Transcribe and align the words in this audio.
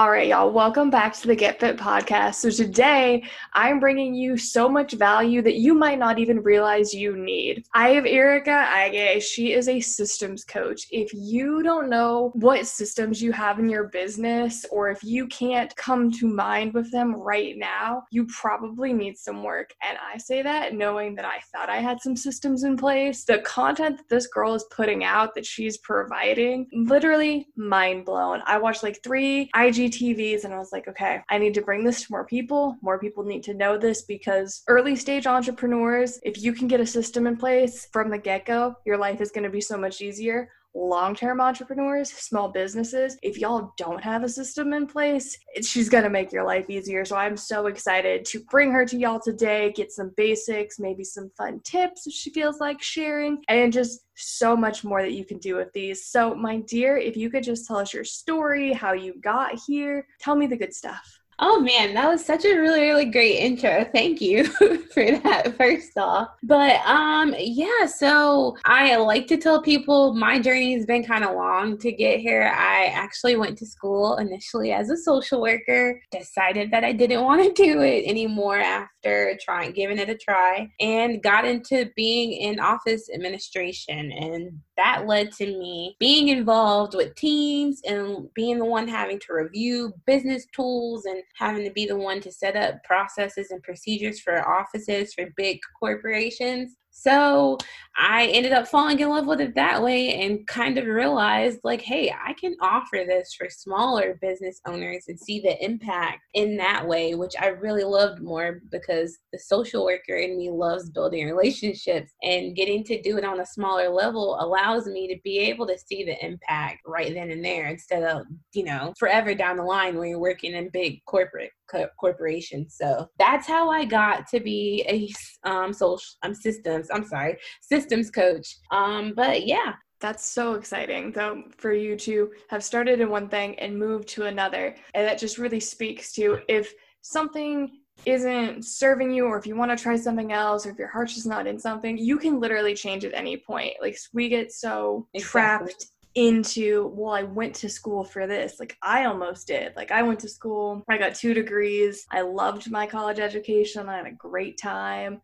All 0.00 0.10
right, 0.10 0.28
y'all, 0.28 0.50
welcome 0.50 0.88
back 0.88 1.12
to 1.12 1.26
the 1.26 1.36
Get 1.36 1.60
Fit 1.60 1.76
podcast. 1.76 2.36
So, 2.36 2.48
today 2.48 3.22
I'm 3.52 3.78
bringing 3.78 4.14
you 4.14 4.38
so 4.38 4.66
much 4.66 4.92
value 4.94 5.42
that 5.42 5.56
you 5.56 5.74
might 5.74 5.98
not 5.98 6.18
even 6.18 6.42
realize 6.42 6.94
you 6.94 7.18
need. 7.18 7.66
I 7.74 7.90
have 7.90 8.04
Ericka 8.04 8.66
Ige. 8.66 9.20
She 9.20 9.52
is 9.52 9.68
a 9.68 9.78
systems 9.78 10.42
coach. 10.42 10.86
If 10.90 11.12
you 11.12 11.62
don't 11.62 11.90
know 11.90 12.30
what 12.32 12.66
systems 12.66 13.20
you 13.20 13.30
have 13.32 13.58
in 13.58 13.68
your 13.68 13.88
business, 13.88 14.64
or 14.70 14.88
if 14.88 15.04
you 15.04 15.26
can't 15.26 15.76
come 15.76 16.10
to 16.12 16.26
mind 16.26 16.72
with 16.72 16.90
them 16.90 17.14
right 17.14 17.58
now, 17.58 18.04
you 18.10 18.26
probably 18.28 18.94
need 18.94 19.18
some 19.18 19.42
work. 19.42 19.74
And 19.86 19.98
I 19.98 20.16
say 20.16 20.40
that 20.40 20.72
knowing 20.72 21.14
that 21.16 21.26
I 21.26 21.40
thought 21.52 21.68
I 21.68 21.82
had 21.82 22.00
some 22.00 22.16
systems 22.16 22.62
in 22.62 22.74
place. 22.78 23.24
The 23.24 23.40
content 23.40 23.98
that 23.98 24.08
this 24.08 24.28
girl 24.28 24.54
is 24.54 24.64
putting 24.70 25.04
out, 25.04 25.34
that 25.34 25.44
she's 25.44 25.76
providing, 25.76 26.68
literally 26.72 27.48
mind 27.54 28.06
blown. 28.06 28.40
I 28.46 28.56
watched 28.56 28.82
like 28.82 29.02
three 29.02 29.50
IG 29.54 29.89
IGTVs 29.90 30.44
and 30.44 30.54
I 30.54 30.58
was 30.58 30.72
like, 30.72 30.88
okay, 30.88 31.22
I 31.28 31.38
need 31.38 31.54
to 31.54 31.62
bring 31.62 31.84
this 31.84 32.02
to 32.02 32.06
more 32.10 32.24
people. 32.24 32.76
More 32.82 32.98
people 32.98 33.24
need 33.24 33.42
to 33.44 33.54
know 33.54 33.76
this 33.76 34.02
because 34.02 34.62
early 34.68 34.96
stage 34.96 35.26
entrepreneurs, 35.26 36.18
if 36.22 36.42
you 36.42 36.52
can 36.52 36.68
get 36.68 36.80
a 36.80 36.86
system 36.86 37.26
in 37.26 37.36
place 37.36 37.88
from 37.92 38.10
the 38.10 38.18
get 38.18 38.46
go, 38.46 38.76
your 38.84 38.96
life 38.96 39.20
is 39.20 39.30
going 39.30 39.44
to 39.44 39.50
be 39.50 39.60
so 39.60 39.76
much 39.76 40.00
easier 40.00 40.50
long 40.74 41.14
term 41.14 41.40
entrepreneurs, 41.40 42.12
small 42.12 42.48
businesses, 42.48 43.16
if 43.22 43.38
y'all 43.38 43.72
don't 43.76 44.02
have 44.02 44.22
a 44.22 44.28
system 44.28 44.72
in 44.72 44.86
place, 44.86 45.36
she's 45.62 45.88
going 45.88 46.04
to 46.04 46.10
make 46.10 46.32
your 46.32 46.44
life 46.44 46.68
easier. 46.68 47.04
So 47.04 47.16
I'm 47.16 47.36
so 47.36 47.66
excited 47.66 48.24
to 48.26 48.40
bring 48.44 48.70
her 48.72 48.84
to 48.86 48.96
y'all 48.96 49.20
today, 49.20 49.72
get 49.72 49.92
some 49.92 50.12
basics, 50.16 50.78
maybe 50.78 51.04
some 51.04 51.30
fun 51.36 51.60
tips 51.64 52.06
if 52.06 52.12
she 52.12 52.30
feels 52.30 52.60
like 52.60 52.80
sharing, 52.82 53.42
and 53.48 53.72
just 53.72 54.00
so 54.14 54.56
much 54.56 54.84
more 54.84 55.02
that 55.02 55.12
you 55.12 55.24
can 55.24 55.38
do 55.38 55.56
with 55.56 55.72
these. 55.72 56.06
So, 56.06 56.34
my 56.34 56.58
dear, 56.58 56.96
if 56.96 57.16
you 57.16 57.30
could 57.30 57.42
just 57.42 57.66
tell 57.66 57.78
us 57.78 57.94
your 57.94 58.04
story, 58.04 58.72
how 58.72 58.92
you 58.92 59.18
got 59.20 59.58
here, 59.66 60.06
tell 60.20 60.36
me 60.36 60.46
the 60.46 60.56
good 60.56 60.74
stuff. 60.74 61.19
Oh 61.42 61.58
man, 61.58 61.94
that 61.94 62.06
was 62.06 62.22
such 62.22 62.44
a 62.44 62.58
really, 62.58 62.82
really 62.82 63.06
great 63.06 63.36
intro. 63.36 63.86
Thank 63.94 64.20
you 64.20 64.44
for 64.92 65.04
that 65.20 65.56
first 65.56 65.96
off. 65.96 66.28
But 66.42 66.84
um 66.84 67.34
yeah, 67.38 67.86
so 67.86 68.56
I 68.66 68.96
like 68.96 69.26
to 69.28 69.38
tell 69.38 69.62
people 69.62 70.14
my 70.14 70.38
journey 70.38 70.74
has 70.74 70.84
been 70.84 71.02
kind 71.02 71.24
of 71.24 71.34
long 71.34 71.78
to 71.78 71.92
get 71.92 72.20
here. 72.20 72.52
I 72.54 72.86
actually 72.86 73.36
went 73.36 73.56
to 73.58 73.66
school 73.66 74.16
initially 74.16 74.72
as 74.72 74.90
a 74.90 74.98
social 74.98 75.40
worker, 75.40 76.02
decided 76.12 76.70
that 76.72 76.84
I 76.84 76.92
didn't 76.92 77.24
want 77.24 77.42
to 77.42 77.62
do 77.62 77.80
it 77.80 78.04
anymore 78.06 78.58
after 78.58 78.99
trying 79.02 79.72
giving 79.72 79.98
it 79.98 80.08
a 80.08 80.16
try, 80.16 80.70
and 80.80 81.22
got 81.22 81.44
into 81.44 81.90
being 81.96 82.32
in 82.32 82.60
office 82.60 83.08
administration 83.12 84.12
and 84.12 84.60
that 84.76 85.06
led 85.06 85.30
to 85.30 85.46
me 85.46 85.94
being 85.98 86.28
involved 86.28 86.94
with 86.94 87.14
teams 87.14 87.82
and 87.86 88.32
being 88.34 88.58
the 88.58 88.64
one 88.64 88.88
having 88.88 89.18
to 89.18 89.34
review 89.34 89.92
business 90.06 90.46
tools 90.54 91.04
and 91.04 91.22
having 91.36 91.64
to 91.64 91.70
be 91.72 91.86
the 91.86 91.96
one 91.96 92.20
to 92.20 92.32
set 92.32 92.56
up 92.56 92.82
processes 92.84 93.50
and 93.50 93.62
procedures 93.62 94.20
for 94.20 94.48
offices 94.48 95.12
for 95.12 95.26
big 95.36 95.58
corporations. 95.78 96.76
So 96.90 97.56
I 97.96 98.26
ended 98.26 98.52
up 98.52 98.68
falling 98.68 99.00
in 99.00 99.08
love 99.08 99.26
with 99.26 99.40
it 99.40 99.54
that 99.54 99.82
way 99.82 100.22
and 100.22 100.46
kind 100.46 100.78
of 100.78 100.86
realized, 100.86 101.60
like, 101.64 101.80
hey, 101.80 102.12
I 102.12 102.34
can 102.34 102.54
offer 102.60 103.04
this 103.06 103.34
for 103.34 103.48
smaller 103.48 104.18
business 104.20 104.60
owners 104.66 105.04
and 105.08 105.18
see 105.18 105.40
the 105.40 105.62
impact 105.64 106.20
in 106.34 106.56
that 106.58 106.86
way, 106.86 107.14
which 107.14 107.34
I 107.40 107.48
really 107.48 107.84
loved 107.84 108.22
more 108.22 108.60
because 108.70 109.18
the 109.32 109.38
social 109.38 109.84
worker 109.84 110.16
in 110.16 110.36
me 110.36 110.50
loves 110.50 110.90
building 110.90 111.26
relationships 111.26 112.12
and 112.22 112.56
getting 112.56 112.84
to 112.84 113.00
do 113.02 113.18
it 113.18 113.24
on 113.24 113.40
a 113.40 113.46
smaller 113.46 113.88
level 113.88 114.36
allows 114.40 114.86
me 114.86 115.08
to 115.08 115.20
be 115.22 115.38
able 115.38 115.66
to 115.66 115.78
see 115.78 116.04
the 116.04 116.22
impact 116.24 116.78
right 116.86 117.12
then 117.14 117.30
and 117.30 117.44
there 117.44 117.66
instead 117.66 118.02
of, 118.02 118.26
you 118.52 118.64
know, 118.64 118.92
forever 118.98 119.34
down 119.34 119.56
the 119.56 119.62
line 119.62 119.96
when 119.96 120.08
you're 120.08 120.18
working 120.18 120.54
in 120.54 120.70
big 120.72 121.04
corporate 121.06 121.50
co- 121.70 121.88
corporations. 121.98 122.76
So 122.78 123.08
that's 123.18 123.46
how 123.46 123.70
I 123.70 123.84
got 123.84 124.26
to 124.28 124.40
be 124.40 124.84
a 124.88 125.48
um, 125.48 125.72
social 125.72 126.02
um, 126.22 126.34
systems. 126.34 126.88
I'm 126.92 127.04
sorry, 127.04 127.38
systems 127.60 128.10
coach. 128.10 128.56
Um, 128.70 129.12
but 129.14 129.46
yeah, 129.46 129.74
that's 130.00 130.24
so 130.24 130.54
exciting, 130.54 131.12
though, 131.12 131.42
for 131.56 131.72
you 131.72 131.96
to 131.96 132.30
have 132.48 132.64
started 132.64 133.00
in 133.00 133.10
one 133.10 133.28
thing 133.28 133.58
and 133.58 133.78
moved 133.78 134.08
to 134.08 134.24
another. 134.24 134.74
And 134.94 135.06
that 135.06 135.18
just 135.18 135.38
really 135.38 135.60
speaks 135.60 136.12
to 136.12 136.40
if 136.48 136.72
something 137.02 137.70
isn't 138.06 138.64
serving 138.64 139.10
you, 139.10 139.26
or 139.26 139.36
if 139.38 139.46
you 139.46 139.56
want 139.56 139.70
to 139.70 139.82
try 139.82 139.96
something 139.96 140.32
else, 140.32 140.64
or 140.64 140.70
if 140.70 140.78
your 140.78 140.88
heart's 140.88 141.14
just 141.14 141.26
not 141.26 141.46
in 141.46 141.58
something, 141.58 141.98
you 141.98 142.16
can 142.16 142.40
literally 142.40 142.74
change 142.74 143.04
at 143.04 143.12
any 143.12 143.36
point. 143.36 143.74
Like, 143.82 143.98
we 144.14 144.30
get 144.30 144.52
so 144.52 145.06
exactly. 145.12 145.68
trapped 145.68 145.86
into 146.14 146.88
well 146.94 147.14
i 147.14 147.22
went 147.22 147.54
to 147.54 147.68
school 147.68 148.04
for 148.04 148.26
this. 148.26 148.58
Like 148.58 148.76
i 148.82 149.04
almost 149.04 149.46
did. 149.46 149.74
Like 149.76 149.90
i 149.90 150.02
went 150.02 150.20
to 150.20 150.28
school 150.28 150.84
i 150.88 150.98
got 150.98 151.14
two 151.14 151.34
degrees. 151.34 152.06
I 152.10 152.22
loved 152.22 152.70
my 152.70 152.86
college 152.86 153.20
education. 153.20 153.88
I 153.88 153.98
had 153.98 154.06
a 154.06 154.12
great 154.12 154.58
time. 154.58 155.20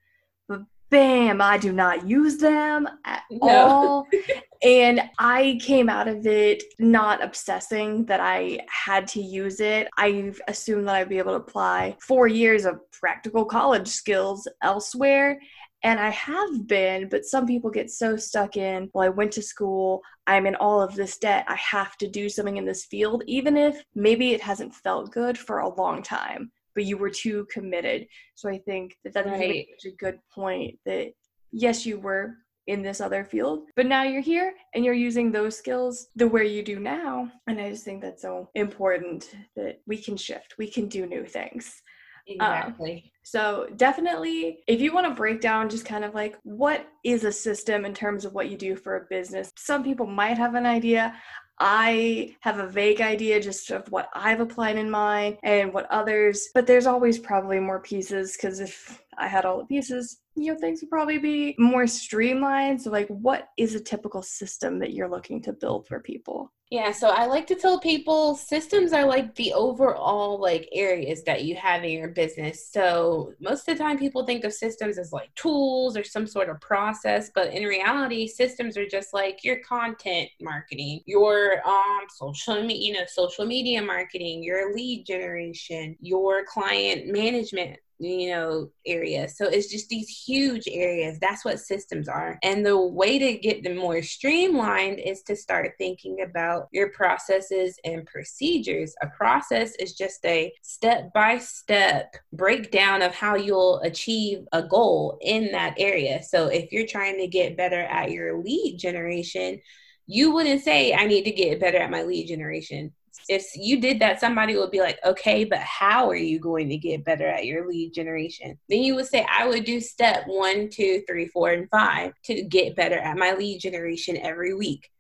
But 0.49 0.63
bam 0.91 1.41
i 1.41 1.59
do 1.59 1.73
not 1.73 2.07
use 2.07 2.39
them 2.39 2.89
at 3.05 3.23
no. 3.31 3.49
all. 3.49 4.07
And 4.63 5.03
i 5.19 5.59
came 5.61 5.89
out 5.89 6.09
of 6.09 6.27
it 6.27 6.63
not 6.79 7.23
obsessing 7.23 8.07
that 8.07 8.21
i 8.21 8.61
had 8.69 9.07
to 9.09 9.21
use 9.21 9.61
it. 9.61 9.89
I 9.97 10.33
assumed 10.49 10.89
that 10.89 10.95
i'd 10.95 11.09
be 11.09 11.19
able 11.19 11.33
to 11.33 11.45
apply 11.45 11.97
four 12.01 12.27
years 12.29 12.65
of 12.65 12.81
practical 12.93 13.45
college 13.45 13.89
skills 13.89 14.49
elsewhere. 14.63 15.41
And 15.83 16.01
I 16.01 16.11
have 16.11 16.67
been, 16.67 17.09
but 17.09 17.25
some 17.25 17.47
people 17.47 17.71
get 17.71 17.91
so 17.91 18.17
stuck 18.17 18.57
in, 18.57 18.91
well, 18.93 19.05
I 19.05 19.09
went 19.09 19.31
to 19.33 19.43
school, 19.43 20.03
I'm 20.27 20.47
in 20.47 20.57
all 20.57 20.81
of 20.81 20.95
this 20.95 21.19
debt, 21.19 21.45
I 21.49 21.57
have 21.57 21.97
to 21.99 22.09
do 22.09 22.29
something 22.29 22.57
in 22.57 22.65
this 22.65 22.85
field, 22.85 23.23
even 23.27 23.57
if 23.57 23.83
maybe 23.95 24.33
it 24.33 24.41
hasn't 24.41 24.75
felt 24.75 25.13
good 25.13 25.39
for 25.39 25.61
a 25.61 25.75
long 25.75 26.03
time, 26.03 26.51
but 26.75 26.85
you 26.85 26.97
were 26.99 27.11
too 27.11 27.47
committed. 27.51 28.07
So 28.35 28.49
I 28.49 28.59
think 28.59 28.97
that 29.05 29.13
that's 29.15 29.29
right. 29.29 29.67
such 29.81 29.93
a 29.93 29.97
good 29.97 30.19
point 30.35 30.79
that 30.85 31.13
yes, 31.53 31.87
you 31.87 31.99
were 31.99 32.37
in 32.67 32.83
this 32.83 33.01
other 33.01 33.25
field, 33.25 33.61
but 33.77 33.87
now 33.87 34.03
you're 34.03 34.21
here 34.21 34.55
and 34.75 34.85
you're 34.85 34.95
using 34.95 35.31
those 35.31 35.57
skills 35.57 36.09
the 36.17 36.27
way 36.27 36.47
you 36.47 36.63
do 36.63 36.81
now. 36.81 37.31
And 37.47 37.61
I 37.61 37.71
just 37.71 37.85
think 37.85 38.03
that's 38.03 38.23
so 38.23 38.51
important 38.55 39.31
that 39.55 39.81
we 39.87 39.99
can 39.99 40.17
shift, 40.17 40.57
we 40.59 40.69
can 40.69 40.89
do 40.89 41.07
new 41.07 41.25
things. 41.25 41.81
Exactly. 42.27 42.95
Um, 42.95 43.11
so 43.23 43.67
definitely, 43.77 44.59
if 44.67 44.81
you 44.81 44.93
want 44.93 45.07
to 45.07 45.15
break 45.15 45.41
down 45.41 45.69
just 45.69 45.85
kind 45.85 46.05
of 46.05 46.15
like 46.15 46.37
what 46.43 46.87
is 47.05 47.25
a 47.25 47.33
system 47.33 47.85
in 47.85 47.95
terms 47.95 48.25
of 48.25 48.35
what 48.35 48.49
you 48.51 48.57
do 48.57 48.77
for 48.77 48.97
a 48.97 49.07
business, 49.09 49.53
some 49.57 49.83
people 49.85 50.07
might 50.07 50.37
have 50.39 50.55
an 50.55 50.67
idea. 50.67 51.15
I 51.59 52.37
have 52.41 52.59
a 52.59 52.67
vague 52.69 53.01
idea 53.01 53.41
just 53.41 53.71
of 53.71 53.91
what 53.91 54.11
I've 54.15 54.41
applied 54.41 54.77
in 54.77 54.91
mine 54.91 55.39
and 55.43 55.73
what 55.73 55.91
others, 55.91 56.49
but 56.55 56.67
there's 56.67 56.87
always 56.87 57.19
probably 57.19 57.59
more 57.61 57.81
pieces 57.81 58.37
because 58.37 58.61
if 58.61 59.03
I 59.19 59.27
had 59.27 59.45
all 59.47 59.59
the 59.59 59.65
pieces, 59.65 60.19
you 60.37 60.53
know, 60.53 60.59
things 60.59 60.83
would 60.83 60.91
probably 60.91 61.19
be 61.19 61.55
more 61.59 61.87
streamlined. 61.87 62.83
So, 62.83 62.91
like, 62.91 63.09
what 63.09 63.49
is 63.57 63.75
a 63.75 63.81
typical 63.81 64.23
system 64.23 64.79
that 64.81 64.93
you're 64.93 65.09
looking 65.09 65.41
to 65.43 65.53
build 65.55 65.87
for 65.87 66.01
people? 66.01 66.53
Yeah, 66.69 66.91
so 66.91 67.11
I 67.11 67.27
like 67.27 67.47
to 67.47 67.55
tell 67.55 67.79
people 67.79 68.35
systems 68.35 68.93
are 68.93 69.07
like 69.07 69.37
the 69.37 69.53
overall 69.53 70.41
like 70.41 70.69
areas 70.73 71.23
that 71.23 71.45
you 71.45 71.55
have 71.55 71.85
in 71.85 71.93
your 71.93 72.09
business. 72.09 72.69
So 72.73 73.35
most 73.41 73.69
of 73.69 73.79
the 73.79 73.85
time 73.85 73.99
people 74.01 74.27
think 74.27 74.43
of 74.43 74.53
systems 74.53 74.99
as 74.99 75.13
like 75.13 75.33
tools 75.37 75.97
or 75.97 76.03
some 76.03 76.27
sort 76.27 76.49
of 76.49 76.61
process, 76.61 77.31
but 77.33 77.53
in 77.55 77.63
reality 77.63 78.27
systems 78.27 78.77
are 78.77 78.87
just 78.87 79.15
like 79.15 79.45
your 79.45 79.61
content 79.61 80.29
marketing, 80.41 81.03
your 81.07 81.65
um 81.65 82.01
social 82.17 82.61
media, 82.65 82.89
you 82.89 82.93
know, 82.95 83.07
social 83.07 83.47
media 83.47 83.81
marketing, 83.81 84.43
your 84.43 84.75
lead 84.75 85.07
generation, 85.07 85.97
your 86.01 86.45
client 86.47 87.07
management 87.07 87.79
you 87.99 88.31
know 88.31 88.71
area 88.85 89.27
so 89.29 89.47
it's 89.47 89.71
just 89.71 89.89
these 89.89 90.09
huge 90.09 90.69
areas. 90.71 91.19
That's 91.19 91.45
what 91.45 91.61
systems 91.61 92.09
are. 92.09 92.39
And 92.43 92.65
the 92.65 92.79
way 92.79 93.19
to 93.19 93.39
get 93.39 93.63
them 93.63 93.77
more 93.77 94.03
streamlined 94.03 94.99
is 94.99 95.23
to 95.25 95.37
start 95.37 95.75
thinking 95.79 96.23
about 96.23 96.69
your 96.73 96.91
processes 96.91 97.79
and 97.85 98.07
procedures. 98.07 98.95
A 99.03 99.09
process 99.09 99.75
is 99.79 99.95
just 99.95 100.25
a 100.25 100.53
step 100.63 101.13
by 101.13 101.39
step 101.39 102.17
breakdown 102.33 103.03
of 103.03 103.15
how 103.15 103.37
you'll 103.37 103.81
achieve 103.81 104.47
a 104.53 104.63
goal 104.63 105.19
in 105.21 105.53
that 105.53 105.75
area. 105.79 106.23
So 106.23 106.47
if 106.47 106.73
you're 106.73 106.87
trying 106.87 107.19
to 107.19 107.27
get 107.27 107.57
better 107.57 107.83
at 107.83 108.11
your 108.11 108.43
lead 108.43 108.79
generation 108.79 109.61
you 110.09 110.33
wouldn't 110.33 110.63
say 110.63 110.95
i 110.95 111.05
need 111.05 111.25
to 111.25 111.33
get 111.33 111.59
better 111.59 111.79
at 111.79 111.91
my 111.91 112.05
lead 112.05 112.29
generation 112.29 112.93
if 113.29 113.57
you 113.57 113.81
did 113.81 114.01
that, 114.01 114.21
somebody 114.21 114.57
would 114.57 114.71
be 114.71 114.81
like, 114.81 114.99
okay, 115.05 115.45
but 115.45 115.59
how 115.59 116.09
are 116.09 116.17
you 116.17 116.39
going 116.39 116.69
to 116.69 116.77
get 116.77 117.05
better 117.05 117.27
at 117.27 117.47
your 117.47 117.69
lead 117.69 117.93
generation? 117.93 118.59
Then 118.69 118.83
you 118.83 118.95
would 118.95 119.07
say, 119.07 119.27
I 119.29 119.47
would 119.47 119.65
do 119.65 119.81
step 119.81 120.25
one, 120.27 120.69
two, 120.71 121.03
three, 121.09 121.27
four, 121.27 121.51
and 121.51 121.69
five 121.71 122.13
to 122.25 122.43
get 122.43 122.77
better 122.77 122.99
at 122.99 123.19
my 123.19 123.35
lead 123.35 123.61
generation 123.61 124.17
every 124.17 124.55
week. 124.55 124.91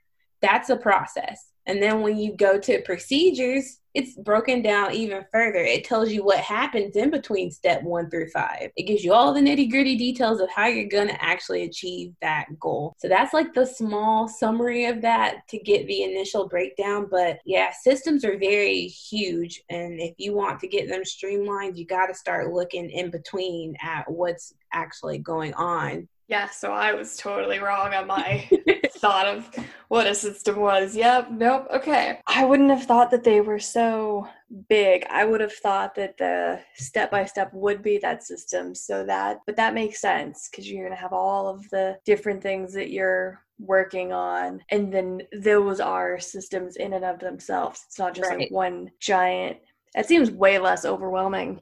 That's 0.42 0.70
a 0.70 0.76
process. 0.76 1.46
And 1.66 1.82
then 1.82 2.02
when 2.02 2.16
you 2.16 2.36
go 2.36 2.58
to 2.60 2.82
procedures, 2.82 3.78
it's 3.96 4.14
broken 4.14 4.60
down 4.60 4.92
even 4.92 5.24
further. 5.32 5.60
It 5.60 5.84
tells 5.84 6.12
you 6.12 6.22
what 6.22 6.38
happens 6.38 6.96
in 6.96 7.10
between 7.10 7.50
step 7.50 7.82
one 7.82 8.10
through 8.10 8.28
five. 8.28 8.70
It 8.76 8.82
gives 8.82 9.02
you 9.02 9.14
all 9.14 9.32
the 9.32 9.40
nitty 9.40 9.70
gritty 9.70 9.96
details 9.96 10.38
of 10.38 10.50
how 10.50 10.66
you're 10.66 10.86
going 10.86 11.08
to 11.08 11.24
actually 11.24 11.62
achieve 11.62 12.12
that 12.20 12.46
goal. 12.60 12.94
So 12.98 13.08
that's 13.08 13.32
like 13.32 13.54
the 13.54 13.64
small 13.64 14.28
summary 14.28 14.84
of 14.84 15.00
that 15.00 15.48
to 15.48 15.58
get 15.58 15.86
the 15.86 16.02
initial 16.02 16.46
breakdown. 16.46 17.08
But 17.10 17.38
yeah, 17.46 17.72
systems 17.72 18.22
are 18.22 18.36
very 18.36 18.82
huge. 18.86 19.62
And 19.70 19.98
if 19.98 20.14
you 20.18 20.34
want 20.34 20.60
to 20.60 20.68
get 20.68 20.90
them 20.90 21.04
streamlined, 21.04 21.78
you 21.78 21.86
got 21.86 22.08
to 22.08 22.14
start 22.14 22.52
looking 22.52 22.90
in 22.90 23.10
between 23.10 23.76
at 23.82 24.10
what's 24.10 24.52
actually 24.74 25.18
going 25.18 25.54
on 25.54 26.06
yeah, 26.28 26.48
so 26.48 26.72
I 26.72 26.92
was 26.92 27.16
totally 27.16 27.60
wrong 27.60 27.94
on 27.94 28.08
my 28.08 28.48
thought 28.96 29.26
of 29.26 29.48
what 29.88 30.08
a 30.08 30.14
system 30.14 30.56
was. 30.56 30.96
Yep, 30.96 31.30
nope, 31.30 31.68
okay. 31.72 32.18
I 32.26 32.44
wouldn't 32.44 32.70
have 32.70 32.84
thought 32.84 33.12
that 33.12 33.22
they 33.22 33.40
were 33.40 33.60
so 33.60 34.26
big. 34.68 35.06
I 35.08 35.24
would 35.24 35.40
have 35.40 35.52
thought 35.52 35.94
that 35.94 36.18
the 36.18 36.60
step 36.74 37.12
by 37.12 37.26
step 37.26 37.50
would 37.52 37.80
be 37.80 37.98
that 37.98 38.24
system 38.24 38.74
so 38.74 39.04
that, 39.04 39.38
but 39.46 39.54
that 39.56 39.74
makes 39.74 40.00
sense 40.00 40.48
because 40.50 40.68
you're 40.68 40.84
going 40.84 40.96
to 40.96 41.00
have 41.00 41.12
all 41.12 41.48
of 41.48 41.68
the 41.70 41.96
different 42.04 42.42
things 42.42 42.72
that 42.74 42.90
you're 42.90 43.40
working 43.58 44.12
on 44.12 44.60
and 44.70 44.92
then 44.92 45.22
those 45.32 45.80
are 45.80 46.18
systems 46.18 46.76
in 46.76 46.94
and 46.94 47.04
of 47.04 47.20
themselves. 47.20 47.84
It's 47.86 47.98
not 47.98 48.14
just 48.14 48.28
right. 48.28 48.40
like 48.40 48.50
one 48.50 48.90
giant. 49.00 49.58
It 49.94 50.06
seems 50.06 50.30
way 50.30 50.58
less 50.58 50.84
overwhelming 50.84 51.60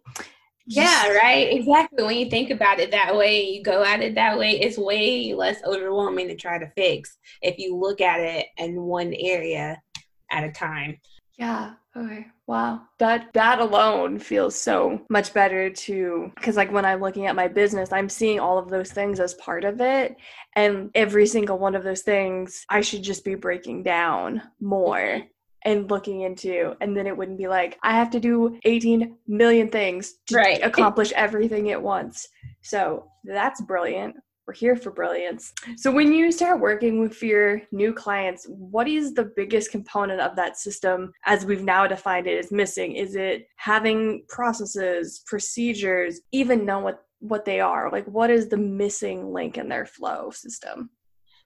yeah, 0.66 1.08
right. 1.12 1.52
Exactly. 1.52 2.04
When 2.04 2.16
you 2.16 2.30
think 2.30 2.50
about 2.50 2.80
it 2.80 2.90
that 2.92 3.14
way, 3.14 3.44
you 3.50 3.62
go 3.62 3.84
at 3.84 4.00
it 4.00 4.14
that 4.14 4.38
way, 4.38 4.52
it's 4.60 4.78
way 4.78 5.34
less 5.34 5.62
overwhelming 5.64 6.28
to 6.28 6.36
try 6.36 6.58
to 6.58 6.70
fix 6.76 7.18
if 7.42 7.58
you 7.58 7.76
look 7.76 8.00
at 8.00 8.20
it 8.20 8.46
in 8.56 8.80
one 8.82 9.12
area 9.14 9.80
at 10.30 10.44
a 10.44 10.52
time. 10.52 10.98
Yeah. 11.38 11.74
Okay. 11.96 12.26
Wow. 12.46 12.82
That 12.98 13.32
that 13.34 13.58
alone 13.58 14.18
feels 14.18 14.58
so 14.58 15.00
much 15.10 15.32
better 15.34 15.70
to 15.70 16.32
cuz 16.40 16.56
like 16.56 16.72
when 16.72 16.84
I'm 16.84 17.00
looking 17.00 17.26
at 17.26 17.36
my 17.36 17.48
business, 17.48 17.92
I'm 17.92 18.08
seeing 18.08 18.40
all 18.40 18.58
of 18.58 18.68
those 18.68 18.90
things 18.92 19.20
as 19.20 19.34
part 19.34 19.64
of 19.64 19.80
it 19.80 20.16
and 20.54 20.90
every 20.94 21.26
single 21.26 21.58
one 21.58 21.74
of 21.74 21.84
those 21.84 22.02
things 22.02 22.64
I 22.68 22.80
should 22.80 23.02
just 23.02 23.24
be 23.24 23.34
breaking 23.34 23.82
down 23.82 24.42
more 24.60 24.98
mm-hmm 24.98 25.33
and 25.64 25.90
looking 25.90 26.22
into 26.22 26.74
and 26.80 26.96
then 26.96 27.06
it 27.06 27.16
wouldn't 27.16 27.38
be 27.38 27.48
like 27.48 27.78
i 27.82 27.92
have 27.92 28.10
to 28.10 28.20
do 28.20 28.58
18 28.64 29.16
million 29.26 29.68
things 29.68 30.14
to 30.26 30.36
right. 30.36 30.62
accomplish 30.62 31.12
everything 31.12 31.70
at 31.70 31.82
once 31.82 32.28
so 32.62 33.06
that's 33.24 33.60
brilliant 33.62 34.16
we're 34.46 34.54
here 34.54 34.76
for 34.76 34.90
brilliance. 34.90 35.52
So, 35.76 35.90
when 35.90 36.12
you 36.12 36.30
start 36.30 36.60
working 36.60 37.00
with 37.00 37.22
your 37.22 37.62
new 37.72 37.92
clients, 37.92 38.46
what 38.46 38.86
is 38.86 39.14
the 39.14 39.32
biggest 39.36 39.70
component 39.70 40.20
of 40.20 40.36
that 40.36 40.58
system 40.58 41.12
as 41.24 41.46
we've 41.46 41.62
now 41.62 41.86
defined 41.86 42.26
it 42.26 42.38
is 42.38 42.52
missing? 42.52 42.96
Is 42.96 43.16
it 43.16 43.46
having 43.56 44.24
processes, 44.28 45.22
procedures, 45.26 46.20
even 46.32 46.66
know 46.66 46.80
what, 46.80 47.04
what 47.20 47.44
they 47.44 47.60
are? 47.60 47.90
Like, 47.90 48.06
what 48.06 48.30
is 48.30 48.48
the 48.48 48.58
missing 48.58 49.32
link 49.32 49.56
in 49.56 49.68
their 49.68 49.86
flow 49.86 50.30
system? 50.30 50.90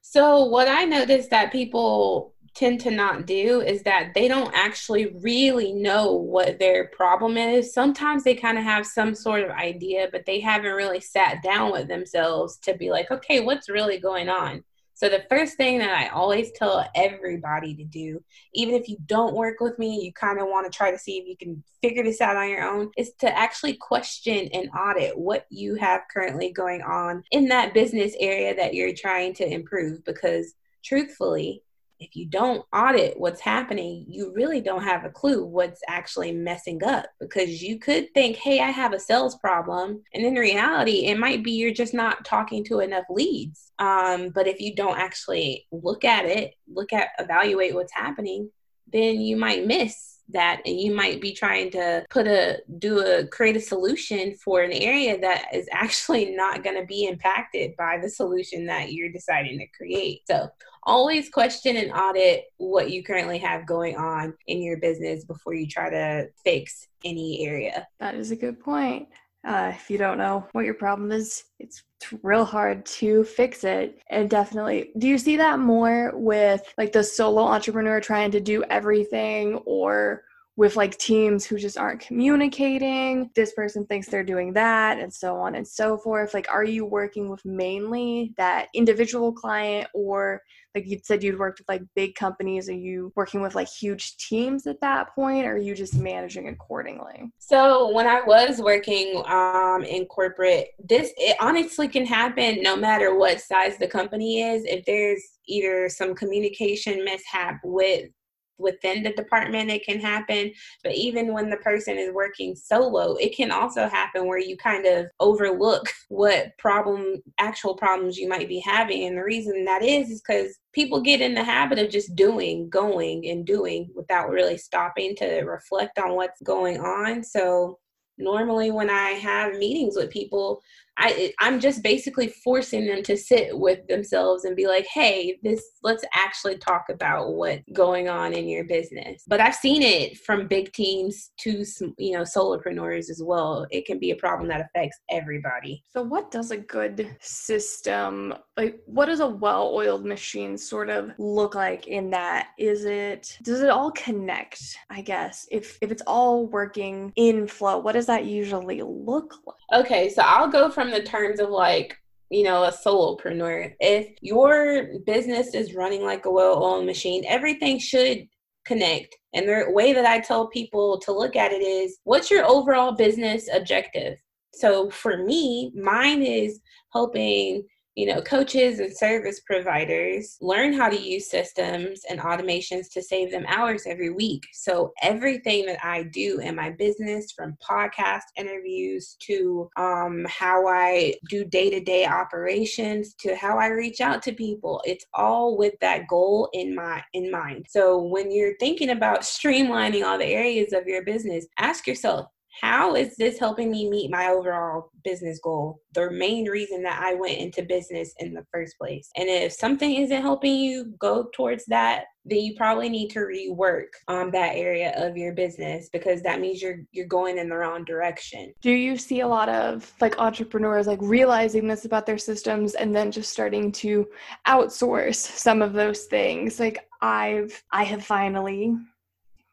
So, 0.00 0.44
what 0.44 0.68
I 0.68 0.84
noticed 0.84 1.30
that 1.30 1.52
people 1.52 2.34
tend 2.58 2.80
to 2.80 2.90
not 2.90 3.24
do 3.24 3.60
is 3.60 3.82
that 3.84 4.12
they 4.14 4.26
don't 4.26 4.52
actually 4.52 5.14
really 5.20 5.72
know 5.72 6.12
what 6.12 6.58
their 6.58 6.88
problem 6.88 7.36
is. 7.36 7.72
Sometimes 7.72 8.24
they 8.24 8.34
kind 8.34 8.58
of 8.58 8.64
have 8.64 8.84
some 8.84 9.14
sort 9.14 9.44
of 9.44 9.50
idea, 9.50 10.08
but 10.10 10.26
they 10.26 10.40
haven't 10.40 10.72
really 10.72 11.00
sat 11.00 11.40
down 11.42 11.70
with 11.70 11.86
themselves 11.86 12.56
to 12.58 12.76
be 12.76 12.90
like, 12.90 13.10
okay, 13.12 13.40
what's 13.40 13.68
really 13.68 13.98
going 13.98 14.28
on? 14.28 14.64
So, 14.94 15.08
the 15.08 15.24
first 15.30 15.56
thing 15.56 15.78
that 15.78 15.94
I 15.96 16.08
always 16.08 16.50
tell 16.50 16.84
everybody 16.96 17.72
to 17.76 17.84
do, 17.84 18.20
even 18.52 18.74
if 18.74 18.88
you 18.88 18.96
don't 19.06 19.36
work 19.36 19.60
with 19.60 19.78
me, 19.78 20.02
you 20.02 20.12
kind 20.12 20.40
of 20.40 20.48
want 20.48 20.66
to 20.66 20.76
try 20.76 20.90
to 20.90 20.98
see 20.98 21.18
if 21.18 21.28
you 21.28 21.36
can 21.36 21.62
figure 21.80 22.02
this 22.02 22.20
out 22.20 22.36
on 22.36 22.48
your 22.48 22.64
own, 22.64 22.90
is 22.96 23.12
to 23.20 23.38
actually 23.38 23.74
question 23.74 24.48
and 24.52 24.68
audit 24.76 25.16
what 25.16 25.46
you 25.50 25.76
have 25.76 26.00
currently 26.12 26.50
going 26.50 26.82
on 26.82 27.22
in 27.30 27.46
that 27.46 27.74
business 27.74 28.12
area 28.18 28.56
that 28.56 28.74
you're 28.74 28.92
trying 28.92 29.34
to 29.34 29.46
improve. 29.48 30.04
Because 30.04 30.54
truthfully, 30.82 31.62
if 32.00 32.14
you 32.14 32.26
don't 32.26 32.64
audit 32.72 33.18
what's 33.18 33.40
happening, 33.40 34.04
you 34.08 34.32
really 34.34 34.60
don't 34.60 34.84
have 34.84 35.04
a 35.04 35.10
clue 35.10 35.44
what's 35.44 35.80
actually 35.88 36.32
messing 36.32 36.82
up 36.84 37.06
because 37.20 37.62
you 37.62 37.78
could 37.78 38.12
think, 38.14 38.36
hey, 38.36 38.60
I 38.60 38.70
have 38.70 38.92
a 38.92 39.00
sales 39.00 39.36
problem. 39.36 40.02
And 40.14 40.24
in 40.24 40.34
reality, 40.34 41.06
it 41.06 41.18
might 41.18 41.42
be 41.42 41.52
you're 41.52 41.72
just 41.72 41.94
not 41.94 42.24
talking 42.24 42.64
to 42.64 42.80
enough 42.80 43.04
leads. 43.10 43.72
Um, 43.78 44.30
but 44.30 44.46
if 44.46 44.60
you 44.60 44.74
don't 44.74 44.98
actually 44.98 45.66
look 45.72 46.04
at 46.04 46.24
it, 46.24 46.54
look 46.68 46.92
at, 46.92 47.08
evaluate 47.18 47.74
what's 47.74 47.92
happening, 47.92 48.50
then 48.92 49.20
you 49.20 49.36
might 49.36 49.66
miss 49.66 50.17
that 50.30 50.60
and 50.66 50.78
you 50.78 50.94
might 50.94 51.20
be 51.20 51.32
trying 51.32 51.70
to 51.70 52.04
put 52.10 52.26
a 52.26 52.58
do 52.78 53.00
a 53.00 53.26
create 53.26 53.56
a 53.56 53.60
solution 53.60 54.34
for 54.34 54.60
an 54.60 54.72
area 54.72 55.18
that 55.20 55.46
is 55.52 55.68
actually 55.72 56.34
not 56.34 56.62
going 56.62 56.78
to 56.78 56.86
be 56.86 57.06
impacted 57.06 57.76
by 57.76 57.98
the 58.00 58.10
solution 58.10 58.66
that 58.66 58.92
you're 58.92 59.12
deciding 59.12 59.58
to 59.58 59.66
create. 59.76 60.22
So 60.26 60.48
always 60.84 61.28
question 61.28 61.76
and 61.76 61.92
audit 61.92 62.44
what 62.56 62.90
you 62.90 63.02
currently 63.02 63.38
have 63.38 63.66
going 63.66 63.96
on 63.96 64.34
in 64.46 64.62
your 64.62 64.78
business 64.78 65.24
before 65.24 65.54
you 65.54 65.66
try 65.66 65.90
to 65.90 66.28
fix 66.44 66.88
any 67.04 67.46
area. 67.46 67.86
That 68.00 68.14
is 68.14 68.30
a 68.30 68.36
good 68.36 68.60
point 68.60 69.08
uh, 69.48 69.72
if 69.74 69.88
you 69.88 69.96
don't 69.96 70.18
know 70.18 70.46
what 70.52 70.66
your 70.66 70.74
problem 70.74 71.10
is, 71.10 71.44
it's 71.58 71.82
real 72.22 72.44
hard 72.44 72.84
to 72.84 73.24
fix 73.24 73.64
it. 73.64 73.98
And 74.10 74.28
definitely, 74.28 74.90
do 74.98 75.08
you 75.08 75.16
see 75.16 75.38
that 75.38 75.58
more 75.58 76.12
with 76.14 76.62
like 76.76 76.92
the 76.92 77.02
solo 77.02 77.42
entrepreneur 77.42 77.98
trying 77.98 78.30
to 78.32 78.40
do 78.40 78.62
everything 78.64 79.54
or 79.64 80.24
with 80.58 80.74
like 80.74 80.98
teams 80.98 81.46
who 81.46 81.56
just 81.56 81.78
aren't 81.78 82.00
communicating? 82.00 83.30
This 83.36 83.52
person 83.52 83.86
thinks 83.86 84.08
they're 84.08 84.24
doing 84.24 84.52
that, 84.54 84.98
and 84.98 85.14
so 85.14 85.36
on 85.36 85.54
and 85.54 85.66
so 85.66 85.96
forth. 85.96 86.34
Like, 86.34 86.48
are 86.52 86.64
you 86.64 86.84
working 86.84 87.30
with 87.30 87.44
mainly 87.44 88.34
that 88.36 88.66
individual 88.74 89.32
client 89.32 89.88
or 89.94 90.42
like 90.74 90.86
you 90.86 90.98
said 91.02 91.22
you'd 91.22 91.38
worked 91.38 91.60
with 91.60 91.68
like 91.68 91.82
big 91.94 92.14
companies 92.14 92.68
are 92.68 92.74
you 92.74 93.12
working 93.16 93.40
with 93.40 93.54
like 93.54 93.68
huge 93.68 94.16
teams 94.16 94.66
at 94.66 94.80
that 94.80 95.12
point 95.14 95.46
or 95.46 95.54
are 95.54 95.58
you 95.58 95.74
just 95.74 95.94
managing 95.94 96.48
accordingly 96.48 97.30
so 97.38 97.92
when 97.92 98.06
i 98.06 98.20
was 98.20 98.60
working 98.60 99.22
um, 99.26 99.82
in 99.82 100.04
corporate 100.06 100.68
this 100.78 101.12
it 101.16 101.36
honestly 101.40 101.88
can 101.88 102.04
happen 102.04 102.62
no 102.62 102.76
matter 102.76 103.18
what 103.18 103.40
size 103.40 103.76
the 103.78 103.88
company 103.88 104.42
is 104.42 104.64
if 104.66 104.84
there's 104.84 105.22
either 105.46 105.88
some 105.88 106.14
communication 106.14 107.04
mishap 107.04 107.58
with 107.64 108.10
within 108.58 109.02
the 109.02 109.12
department 109.12 109.70
it 109.70 109.84
can 109.84 110.00
happen. 110.00 110.52
But 110.82 110.94
even 110.94 111.32
when 111.32 111.50
the 111.50 111.56
person 111.58 111.96
is 111.96 112.12
working 112.12 112.54
solo 112.56 113.14
it 113.16 113.36
can 113.36 113.50
also 113.50 113.88
happen 113.88 114.26
where 114.26 114.38
you 114.38 114.56
kind 114.56 114.86
of 114.86 115.06
overlook 115.20 115.88
what 116.08 116.56
problem 116.58 117.22
actual 117.38 117.76
problems 117.76 118.18
you 118.18 118.28
might 118.28 118.48
be 118.48 118.60
having. 118.60 119.04
And 119.04 119.16
the 119.16 119.24
reason 119.24 119.64
that 119.64 119.82
is 119.82 120.10
is 120.10 120.20
because 120.20 120.58
people 120.72 121.00
get 121.00 121.20
in 121.20 121.34
the 121.34 121.44
habit 121.44 121.78
of 121.78 121.90
just 121.90 122.14
doing 122.14 122.68
going 122.68 123.28
and 123.28 123.46
doing 123.46 123.90
without 123.94 124.30
really 124.30 124.58
stopping 124.58 125.16
to 125.16 125.42
reflect 125.42 125.98
on 125.98 126.14
what's 126.14 126.40
going 126.42 126.80
on. 126.80 127.22
So 127.22 127.78
normally 128.18 128.70
when 128.70 128.90
i 128.90 129.10
have 129.10 129.56
meetings 129.56 129.94
with 129.96 130.10
people 130.10 130.60
I 130.98 131.32
I'm 131.38 131.60
just 131.60 131.82
basically 131.82 132.28
forcing 132.28 132.86
them 132.86 133.02
to 133.04 133.16
sit 133.16 133.56
with 133.56 133.86
themselves 133.86 134.44
and 134.44 134.56
be 134.56 134.66
like, 134.66 134.86
"Hey, 134.92 135.38
this 135.42 135.62
let's 135.82 136.04
actually 136.12 136.58
talk 136.58 136.86
about 136.90 137.34
what's 137.34 137.62
going 137.72 138.08
on 138.08 138.34
in 138.34 138.48
your 138.48 138.64
business." 138.64 139.22
But 139.26 139.40
I've 139.40 139.54
seen 139.54 139.82
it 139.82 140.18
from 140.18 140.48
big 140.48 140.72
teams 140.72 141.30
to 141.40 141.64
you 141.98 142.12
know 142.12 142.22
solopreneurs 142.22 143.10
as 143.10 143.22
well. 143.24 143.66
It 143.70 143.86
can 143.86 143.98
be 143.98 144.10
a 144.10 144.16
problem 144.16 144.48
that 144.48 144.60
affects 144.60 144.98
everybody. 145.10 145.84
So, 145.88 146.02
what 146.02 146.30
does 146.32 146.50
a 146.50 146.56
good 146.56 147.16
system 147.20 148.34
like? 148.56 148.80
What 148.86 149.06
does 149.06 149.20
a 149.20 149.28
well-oiled 149.28 150.04
machine 150.04 150.58
sort 150.58 150.90
of 150.90 151.12
look 151.18 151.54
like 151.54 151.86
in 151.86 152.10
that? 152.10 152.48
Is 152.58 152.84
it 152.84 153.38
does 153.42 153.60
it 153.60 153.70
all 153.70 153.92
connect? 153.92 154.60
I 154.90 155.02
guess 155.02 155.46
if 155.52 155.78
if 155.80 155.92
it's 155.92 156.02
all 156.08 156.48
working 156.48 157.12
in 157.14 157.46
flow, 157.46 157.78
what 157.78 157.92
does 157.92 158.06
that 158.06 158.24
usually 158.24 158.82
look 158.82 159.34
like? 159.46 159.84
Okay, 159.84 160.08
so 160.08 160.22
I'll 160.22 160.48
go 160.48 160.70
from 160.70 160.87
from 160.88 160.98
the 160.98 161.08
terms 161.08 161.40
of 161.40 161.50
like 161.50 161.96
you 162.30 162.42
know, 162.42 162.64
a 162.64 162.70
solopreneur. 162.70 163.72
If 163.80 164.08
your 164.20 164.98
business 165.06 165.54
is 165.54 165.74
running 165.74 166.04
like 166.04 166.26
a 166.26 166.30
well 166.30 166.62
oiled 166.62 166.84
machine, 166.84 167.24
everything 167.26 167.78
should 167.78 168.28
connect. 168.66 169.16
And 169.32 169.48
the 169.48 169.64
way 169.68 169.94
that 169.94 170.04
I 170.04 170.20
tell 170.20 170.46
people 170.48 170.98
to 171.00 171.12
look 171.12 171.36
at 171.36 171.52
it 171.52 171.62
is 171.62 171.98
what's 172.04 172.30
your 172.30 172.44
overall 172.44 172.92
business 172.92 173.48
objective? 173.50 174.18
So 174.52 174.90
for 174.90 175.24
me, 175.24 175.72
mine 175.74 176.22
is 176.22 176.60
helping, 176.92 177.64
you 177.98 178.06
know, 178.06 178.22
coaches 178.22 178.78
and 178.78 178.96
service 178.96 179.40
providers 179.44 180.36
learn 180.40 180.72
how 180.72 180.88
to 180.88 180.96
use 180.96 181.28
systems 181.28 182.02
and 182.08 182.20
automations 182.20 182.88
to 182.92 183.02
save 183.02 183.32
them 183.32 183.44
hours 183.48 183.88
every 183.88 184.10
week. 184.10 184.44
So 184.52 184.92
everything 185.02 185.66
that 185.66 185.84
I 185.84 186.04
do 186.04 186.38
in 186.38 186.54
my 186.54 186.70
business, 186.70 187.32
from 187.32 187.56
podcast 187.60 188.22
interviews 188.36 189.16
to 189.22 189.68
um, 189.76 190.24
how 190.28 190.68
I 190.68 191.14
do 191.28 191.44
day 191.44 191.70
to 191.70 191.80
day 191.80 192.06
operations 192.06 193.14
to 193.14 193.34
how 193.34 193.58
I 193.58 193.66
reach 193.66 194.00
out 194.00 194.22
to 194.22 194.32
people, 194.32 194.80
it's 194.84 195.04
all 195.12 195.58
with 195.58 195.74
that 195.80 196.06
goal 196.06 196.50
in 196.52 196.76
my 196.76 197.02
in 197.14 197.32
mind. 197.32 197.66
So 197.68 198.00
when 198.00 198.30
you're 198.30 198.56
thinking 198.58 198.90
about 198.90 199.22
streamlining 199.22 200.04
all 200.04 200.18
the 200.18 200.24
areas 200.24 200.72
of 200.72 200.86
your 200.86 201.04
business, 201.04 201.48
ask 201.58 201.88
yourself, 201.88 202.28
how 202.60 202.94
is 202.94 203.16
this 203.16 203.38
helping 203.38 203.70
me 203.70 203.88
meet 203.88 204.10
my 204.10 204.28
overall 204.28 204.90
business 205.04 205.38
goal? 205.42 205.80
The 205.94 206.10
main 206.10 206.46
reason 206.46 206.82
that 206.82 207.00
I 207.02 207.14
went 207.14 207.38
into 207.38 207.62
business 207.62 208.14
in 208.18 208.34
the 208.34 208.44
first 208.52 208.76
place. 208.78 209.10
And 209.16 209.28
if 209.28 209.52
something 209.52 209.94
isn't 209.94 210.22
helping 210.22 210.56
you 210.56 210.92
go 210.98 211.28
towards 211.34 211.64
that, 211.66 212.04
then 212.24 212.40
you 212.40 212.54
probably 212.56 212.88
need 212.88 213.08
to 213.08 213.20
rework 213.20 213.86
on 214.06 214.30
that 214.32 214.54
area 214.54 214.92
of 214.96 215.16
your 215.16 215.32
business 215.32 215.88
because 215.92 216.22
that 216.22 216.40
means 216.40 216.60
you're 216.60 216.80
you're 216.92 217.06
going 217.06 217.38
in 217.38 217.48
the 217.48 217.56
wrong 217.56 217.84
direction. 217.84 218.52
Do 218.60 218.70
you 218.70 218.96
see 218.96 219.20
a 219.20 219.28
lot 219.28 219.48
of 219.48 219.92
like 220.00 220.18
entrepreneurs 220.18 220.86
like 220.86 220.98
realizing 221.00 221.66
this 221.66 221.84
about 221.84 222.06
their 222.06 222.18
systems 222.18 222.74
and 222.74 222.94
then 222.94 223.10
just 223.10 223.32
starting 223.32 223.72
to 223.72 224.06
outsource 224.46 225.16
some 225.16 225.62
of 225.62 225.72
those 225.72 226.04
things? 226.04 226.60
Like 226.60 226.86
I've 227.00 227.62
I 227.72 227.84
have 227.84 228.04
finally 228.04 228.76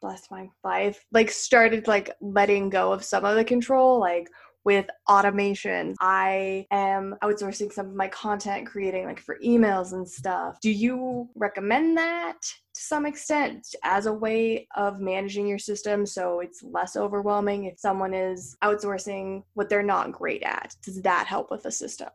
bless 0.06 0.30
my 0.30 0.48
life 0.62 1.04
like 1.10 1.28
started 1.28 1.88
like 1.88 2.10
letting 2.20 2.70
go 2.70 2.92
of 2.92 3.02
some 3.02 3.24
of 3.24 3.34
the 3.34 3.44
control 3.44 3.98
like 3.98 4.28
with 4.66 4.86
automation. 5.08 5.94
I 6.00 6.66
am 6.72 7.14
outsourcing 7.22 7.72
some 7.72 7.86
of 7.86 7.94
my 7.94 8.08
content 8.08 8.66
creating 8.66 9.06
like 9.06 9.20
for 9.20 9.38
emails 9.38 9.92
and 9.92 10.06
stuff. 10.06 10.58
Do 10.60 10.72
you 10.72 11.28
recommend 11.36 11.96
that 11.98 12.38
to 12.42 12.80
some 12.80 13.06
extent 13.06 13.64
as 13.84 14.06
a 14.06 14.12
way 14.12 14.66
of 14.76 15.00
managing 15.00 15.46
your 15.46 15.60
system 15.60 16.04
so 16.04 16.40
it's 16.40 16.64
less 16.64 16.96
overwhelming 16.96 17.64
if 17.64 17.78
someone 17.78 18.12
is 18.12 18.56
outsourcing 18.64 19.44
what 19.54 19.68
they're 19.68 19.84
not 19.84 20.10
great 20.10 20.42
at? 20.42 20.74
Does 20.82 21.00
that 21.02 21.28
help 21.28 21.52
with 21.52 21.62
the 21.62 21.70
system? 21.70 22.10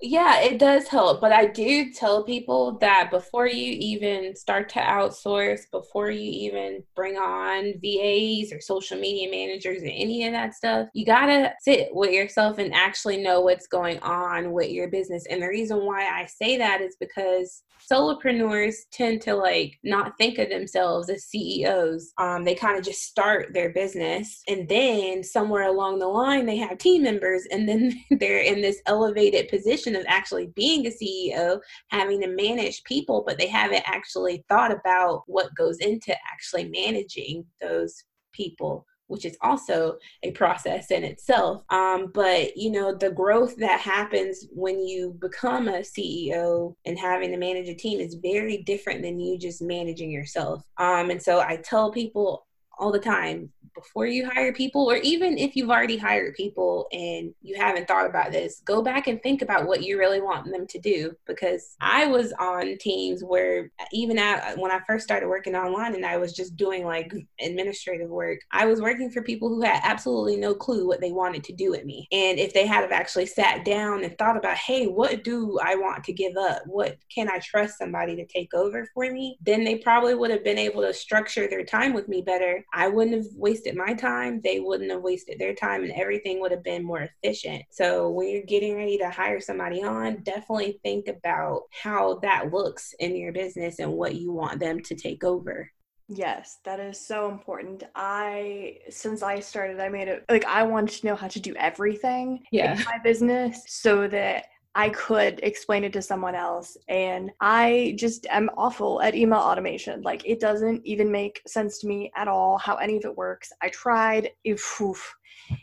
Yeah, 0.00 0.40
it 0.40 0.58
does 0.58 0.88
help. 0.88 1.20
But 1.20 1.32
I 1.32 1.46
do 1.46 1.92
tell 1.92 2.24
people 2.24 2.78
that 2.78 3.10
before 3.10 3.46
you 3.46 3.76
even 3.80 4.36
start 4.36 4.68
to 4.70 4.80
outsource, 4.80 5.70
before 5.70 6.10
you 6.10 6.30
even 6.30 6.82
bring 6.94 7.16
on 7.16 7.74
VAs 7.80 8.52
or 8.52 8.60
social 8.60 8.98
media 8.98 9.30
managers 9.30 9.82
or 9.82 9.86
any 9.86 10.26
of 10.26 10.32
that 10.32 10.54
stuff, 10.54 10.88
you 10.94 11.06
got 11.06 11.26
to 11.26 11.52
sit 11.60 11.88
with 11.92 12.10
yourself 12.10 12.58
and 12.58 12.74
actually 12.74 13.22
know 13.22 13.40
what's 13.40 13.66
going 13.66 13.98
on 14.00 14.52
with 14.52 14.70
your 14.70 14.88
business. 14.88 15.26
And 15.30 15.42
the 15.42 15.48
reason 15.48 15.86
why 15.86 16.06
I 16.06 16.26
say 16.26 16.58
that 16.58 16.80
is 16.80 16.96
because 16.98 17.62
solopreneurs 17.90 18.74
tend 18.92 19.20
to 19.22 19.34
like 19.34 19.78
not 19.82 20.16
think 20.16 20.38
of 20.38 20.48
themselves 20.48 21.10
as 21.10 21.24
CEOs. 21.24 22.12
Um, 22.18 22.44
they 22.44 22.54
kind 22.54 22.78
of 22.78 22.84
just 22.84 23.02
start 23.02 23.52
their 23.52 23.70
business 23.70 24.42
and 24.48 24.68
then 24.68 25.22
somewhere 25.22 25.64
along 25.68 25.98
the 25.98 26.08
line 26.08 26.46
they 26.46 26.56
have 26.56 26.78
team 26.78 27.02
members 27.02 27.46
and 27.50 27.68
then 27.68 27.92
they're 28.10 28.42
in 28.42 28.62
this 28.62 28.80
elevated 28.86 29.48
position 29.48 29.83
of 29.86 30.04
actually 30.06 30.48
being 30.54 30.86
a 30.86 30.90
CEO, 30.90 31.60
having 31.88 32.20
to 32.20 32.28
manage 32.28 32.82
people, 32.84 33.24
but 33.26 33.38
they 33.38 33.48
haven't 33.48 33.84
actually 33.86 34.44
thought 34.48 34.72
about 34.72 35.22
what 35.26 35.54
goes 35.54 35.78
into 35.78 36.14
actually 36.32 36.68
managing 36.68 37.44
those 37.60 38.04
people 38.32 38.86
which 39.06 39.24
is 39.24 39.36
also 39.42 39.96
a 40.22 40.30
process 40.32 40.90
in 40.90 41.04
itself. 41.04 41.62
Um, 41.70 42.10
but 42.12 42.56
you 42.56 42.70
know, 42.70 42.94
the 42.94 43.10
growth 43.10 43.56
that 43.56 43.80
happens 43.80 44.46
when 44.50 44.80
you 44.80 45.16
become 45.20 45.68
a 45.68 45.80
CEO 45.80 46.74
and 46.86 46.98
having 46.98 47.30
to 47.30 47.36
manage 47.36 47.68
a 47.68 47.74
team 47.74 48.00
is 48.00 48.14
very 48.14 48.58
different 48.62 49.02
than 49.02 49.20
you 49.20 49.38
just 49.38 49.62
managing 49.62 50.10
yourself. 50.10 50.64
Um, 50.78 51.10
and 51.10 51.22
so 51.22 51.40
I 51.40 51.56
tell 51.56 51.92
people 51.92 52.46
all 52.78 52.92
the 52.92 52.98
time 52.98 53.50
before 53.74 54.06
you 54.06 54.24
hire 54.30 54.52
people, 54.52 54.88
or 54.88 54.96
even 54.98 55.36
if 55.36 55.56
you've 55.56 55.70
already 55.70 55.96
hired 55.96 56.34
people 56.34 56.86
and 56.92 57.34
you 57.42 57.56
haven't 57.56 57.88
thought 57.88 58.06
about 58.06 58.30
this, 58.30 58.62
go 58.64 58.82
back 58.82 59.08
and 59.08 59.20
think 59.22 59.42
about 59.42 59.66
what 59.66 59.82
you 59.82 59.98
really 59.98 60.20
want 60.20 60.50
them 60.50 60.64
to 60.68 60.78
do. 60.78 61.12
Because 61.26 61.74
I 61.80 62.06
was 62.06 62.32
on 62.38 62.78
teams 62.78 63.24
where, 63.24 63.72
even 63.92 64.16
at, 64.16 64.56
when 64.58 64.70
I 64.70 64.78
first 64.86 65.04
started 65.04 65.28
working 65.28 65.56
online 65.56 65.96
and 65.96 66.06
I 66.06 66.18
was 66.18 66.32
just 66.32 66.56
doing 66.56 66.84
like 66.84 67.12
administrative 67.40 68.10
work, 68.10 68.38
I 68.52 68.66
was 68.66 68.80
working 68.80 69.10
for 69.10 69.22
people 69.22 69.48
who 69.48 69.62
had 69.62 69.80
absolutely 69.82 70.36
no 70.36 70.54
clue 70.54 70.86
what 70.86 71.00
they 71.00 71.10
wanted 71.10 71.42
to 71.44 71.52
do 71.52 71.70
with 71.70 71.84
me. 71.84 72.06
And 72.12 72.38
if 72.38 72.54
they 72.54 72.66
had 72.66 72.84
have 72.84 72.92
actually 72.92 73.26
sat 73.26 73.64
down 73.64 74.04
and 74.04 74.16
thought 74.16 74.36
about, 74.36 74.56
hey, 74.56 74.86
what 74.86 75.24
do 75.24 75.58
I 75.62 75.74
want 75.74 76.04
to 76.04 76.12
give 76.12 76.36
up? 76.36 76.62
What 76.66 76.96
can 77.12 77.28
I 77.28 77.38
trust 77.38 77.78
somebody 77.78 78.14
to 78.16 78.26
take 78.26 78.54
over 78.54 78.86
for 78.94 79.10
me? 79.10 79.38
Then 79.40 79.64
they 79.64 79.76
probably 79.76 80.14
would 80.14 80.30
have 80.30 80.44
been 80.44 80.58
able 80.58 80.82
to 80.82 80.94
structure 80.94 81.48
their 81.48 81.64
time 81.64 81.92
with 81.92 82.08
me 82.08 82.22
better. 82.22 82.63
I 82.72 82.88
wouldn't 82.88 83.16
have 83.16 83.26
wasted 83.34 83.76
my 83.76 83.94
time, 83.94 84.40
they 84.42 84.60
wouldn't 84.60 84.90
have 84.90 85.02
wasted 85.02 85.38
their 85.38 85.54
time 85.54 85.82
and 85.82 85.92
everything 85.92 86.40
would 86.40 86.50
have 86.50 86.62
been 86.62 86.84
more 86.84 87.08
efficient. 87.22 87.64
So 87.70 88.10
when 88.10 88.28
you're 88.28 88.42
getting 88.42 88.76
ready 88.76 88.98
to 88.98 89.10
hire 89.10 89.40
somebody 89.40 89.82
on, 89.82 90.22
definitely 90.22 90.80
think 90.82 91.08
about 91.08 91.62
how 91.70 92.18
that 92.22 92.52
looks 92.52 92.94
in 92.98 93.16
your 93.16 93.32
business 93.32 93.78
and 93.78 93.92
what 93.92 94.14
you 94.14 94.32
want 94.32 94.60
them 94.60 94.80
to 94.80 94.94
take 94.94 95.24
over. 95.24 95.70
Yes, 96.08 96.58
that 96.64 96.80
is 96.80 97.00
so 97.00 97.30
important. 97.30 97.84
I 97.94 98.76
since 98.90 99.22
I 99.22 99.40
started, 99.40 99.80
I 99.80 99.88
made 99.88 100.08
it 100.08 100.24
like 100.28 100.44
I 100.44 100.62
wanted 100.62 101.00
to 101.00 101.06
know 101.06 101.16
how 101.16 101.28
to 101.28 101.40
do 101.40 101.54
everything 101.56 102.44
yeah. 102.52 102.76
in 102.76 102.84
my 102.84 102.98
business 103.02 103.62
so 103.66 104.06
that 104.08 104.46
I 104.76 104.88
could 104.88 105.40
explain 105.42 105.84
it 105.84 105.92
to 105.92 106.02
someone 106.02 106.34
else. 106.34 106.76
And 106.88 107.30
I 107.40 107.94
just 107.98 108.26
am 108.30 108.50
awful 108.56 109.00
at 109.02 109.14
email 109.14 109.38
automation. 109.38 110.02
Like, 110.02 110.26
it 110.26 110.40
doesn't 110.40 110.84
even 110.84 111.12
make 111.12 111.42
sense 111.46 111.78
to 111.78 111.86
me 111.86 112.10
at 112.16 112.28
all 112.28 112.58
how 112.58 112.76
any 112.76 112.96
of 112.96 113.04
it 113.04 113.16
works. 113.16 113.52
I 113.62 113.68
tried, 113.68 114.30
it, 114.42 114.60
oof, 114.80 115.14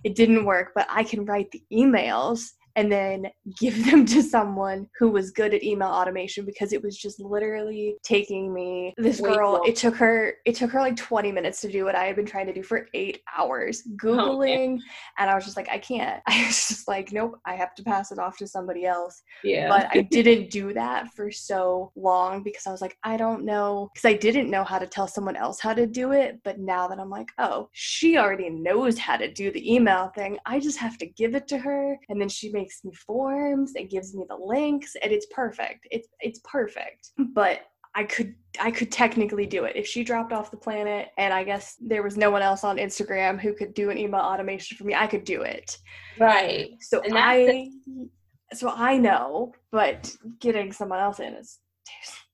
it 0.03 0.15
didn't 0.15 0.45
work, 0.45 0.71
but 0.75 0.87
I 0.89 1.03
can 1.03 1.25
write 1.25 1.51
the 1.51 1.63
emails 1.71 2.51
and 2.75 2.91
then 2.91 3.27
give 3.59 3.85
them 3.89 4.05
to 4.05 4.21
someone 4.21 4.87
who 4.97 5.09
was 5.09 5.31
good 5.31 5.53
at 5.53 5.63
email 5.63 5.89
automation 5.89 6.45
because 6.45 6.73
it 6.73 6.83
was 6.83 6.97
just 6.97 7.19
literally 7.19 7.95
taking 8.03 8.53
me 8.53 8.93
this 8.97 9.21
girl 9.21 9.61
it 9.65 9.75
took 9.75 9.95
her 9.95 10.35
it 10.45 10.55
took 10.55 10.71
her 10.71 10.79
like 10.79 10.95
20 10.95 11.31
minutes 11.31 11.61
to 11.61 11.71
do 11.71 11.85
what 11.85 11.95
i 11.95 12.05
had 12.05 12.15
been 12.15 12.25
trying 12.25 12.47
to 12.47 12.53
do 12.53 12.63
for 12.63 12.87
eight 12.93 13.21
hours 13.37 13.83
googling 13.95 14.77
oh, 14.77 14.83
and 15.19 15.29
i 15.29 15.35
was 15.35 15.45
just 15.45 15.57
like 15.57 15.69
i 15.69 15.77
can't. 15.77 16.21
I 16.27 16.45
was 16.45 16.67
just 16.67 16.87
like 16.87 17.11
nope 17.11 17.39
i 17.45 17.55
have 17.55 17.75
to 17.75 17.83
pass 17.83 18.11
it 18.11 18.19
off 18.19 18.37
to 18.37 18.47
somebody 18.47 18.85
else. 18.85 19.21
Yeah. 19.43 19.67
But 19.67 19.89
i 19.91 20.01
didn't 20.11 20.49
do 20.49 20.73
that 20.73 21.13
for 21.13 21.31
so 21.31 21.91
long 21.95 22.43
because 22.43 22.67
i 22.67 22.71
was 22.71 22.81
like 22.81 22.97
i 23.03 23.17
don't 23.17 23.43
know 23.43 23.89
because 23.93 24.07
i 24.07 24.13
didn't 24.13 24.49
know 24.49 24.63
how 24.63 24.79
to 24.79 24.87
tell 24.87 25.07
someone 25.07 25.35
else 25.35 25.59
how 25.59 25.73
to 25.73 25.85
do 25.85 26.11
it 26.11 26.39
but 26.43 26.59
now 26.59 26.87
that 26.87 26.99
i'm 26.99 27.09
like 27.09 27.29
oh 27.37 27.69
she 27.71 28.17
already 28.17 28.49
knows 28.49 28.97
how 28.97 29.17
to 29.17 29.31
do 29.31 29.51
the 29.51 29.73
email 29.73 30.11
thing 30.15 30.37
i 30.45 30.59
just 30.59 30.77
have 30.77 30.97
to 30.97 31.05
give 31.05 31.35
it 31.35 31.47
to 31.47 31.57
her 31.57 31.97
and 32.09 32.19
then 32.19 32.29
she 32.29 32.51
makes 32.61 32.83
me 32.83 32.93
forms 32.93 33.73
it 33.75 33.89
gives 33.89 34.13
me 34.15 34.25
the 34.29 34.35
links 34.35 34.95
and 35.01 35.11
it's 35.11 35.27
perfect. 35.31 35.87
It's 35.91 36.07
it's 36.19 36.39
perfect. 36.43 37.11
But 37.33 37.61
I 37.95 38.03
could 38.03 38.35
I 38.59 38.71
could 38.71 38.91
technically 38.91 39.45
do 39.45 39.65
it 39.65 39.75
if 39.75 39.85
she 39.85 40.03
dropped 40.03 40.31
off 40.31 40.51
the 40.51 40.57
planet 40.57 41.09
and 41.17 41.33
I 41.33 41.43
guess 41.43 41.75
there 41.81 42.03
was 42.03 42.17
no 42.17 42.31
one 42.31 42.41
else 42.41 42.63
on 42.63 42.77
Instagram 42.77 43.39
who 43.39 43.53
could 43.53 43.73
do 43.73 43.89
an 43.89 43.97
email 43.97 44.21
automation 44.21 44.77
for 44.77 44.85
me. 44.85 44.95
I 44.95 45.07
could 45.07 45.25
do 45.25 45.41
it. 45.41 45.77
Right. 46.19 46.71
So 46.79 47.01
I 47.11 47.69
so 48.53 48.69
I 48.69 48.97
know, 48.97 49.53
but 49.71 50.13
getting 50.39 50.71
someone 50.71 50.99
else 50.99 51.19
in 51.19 51.33
is 51.33 51.59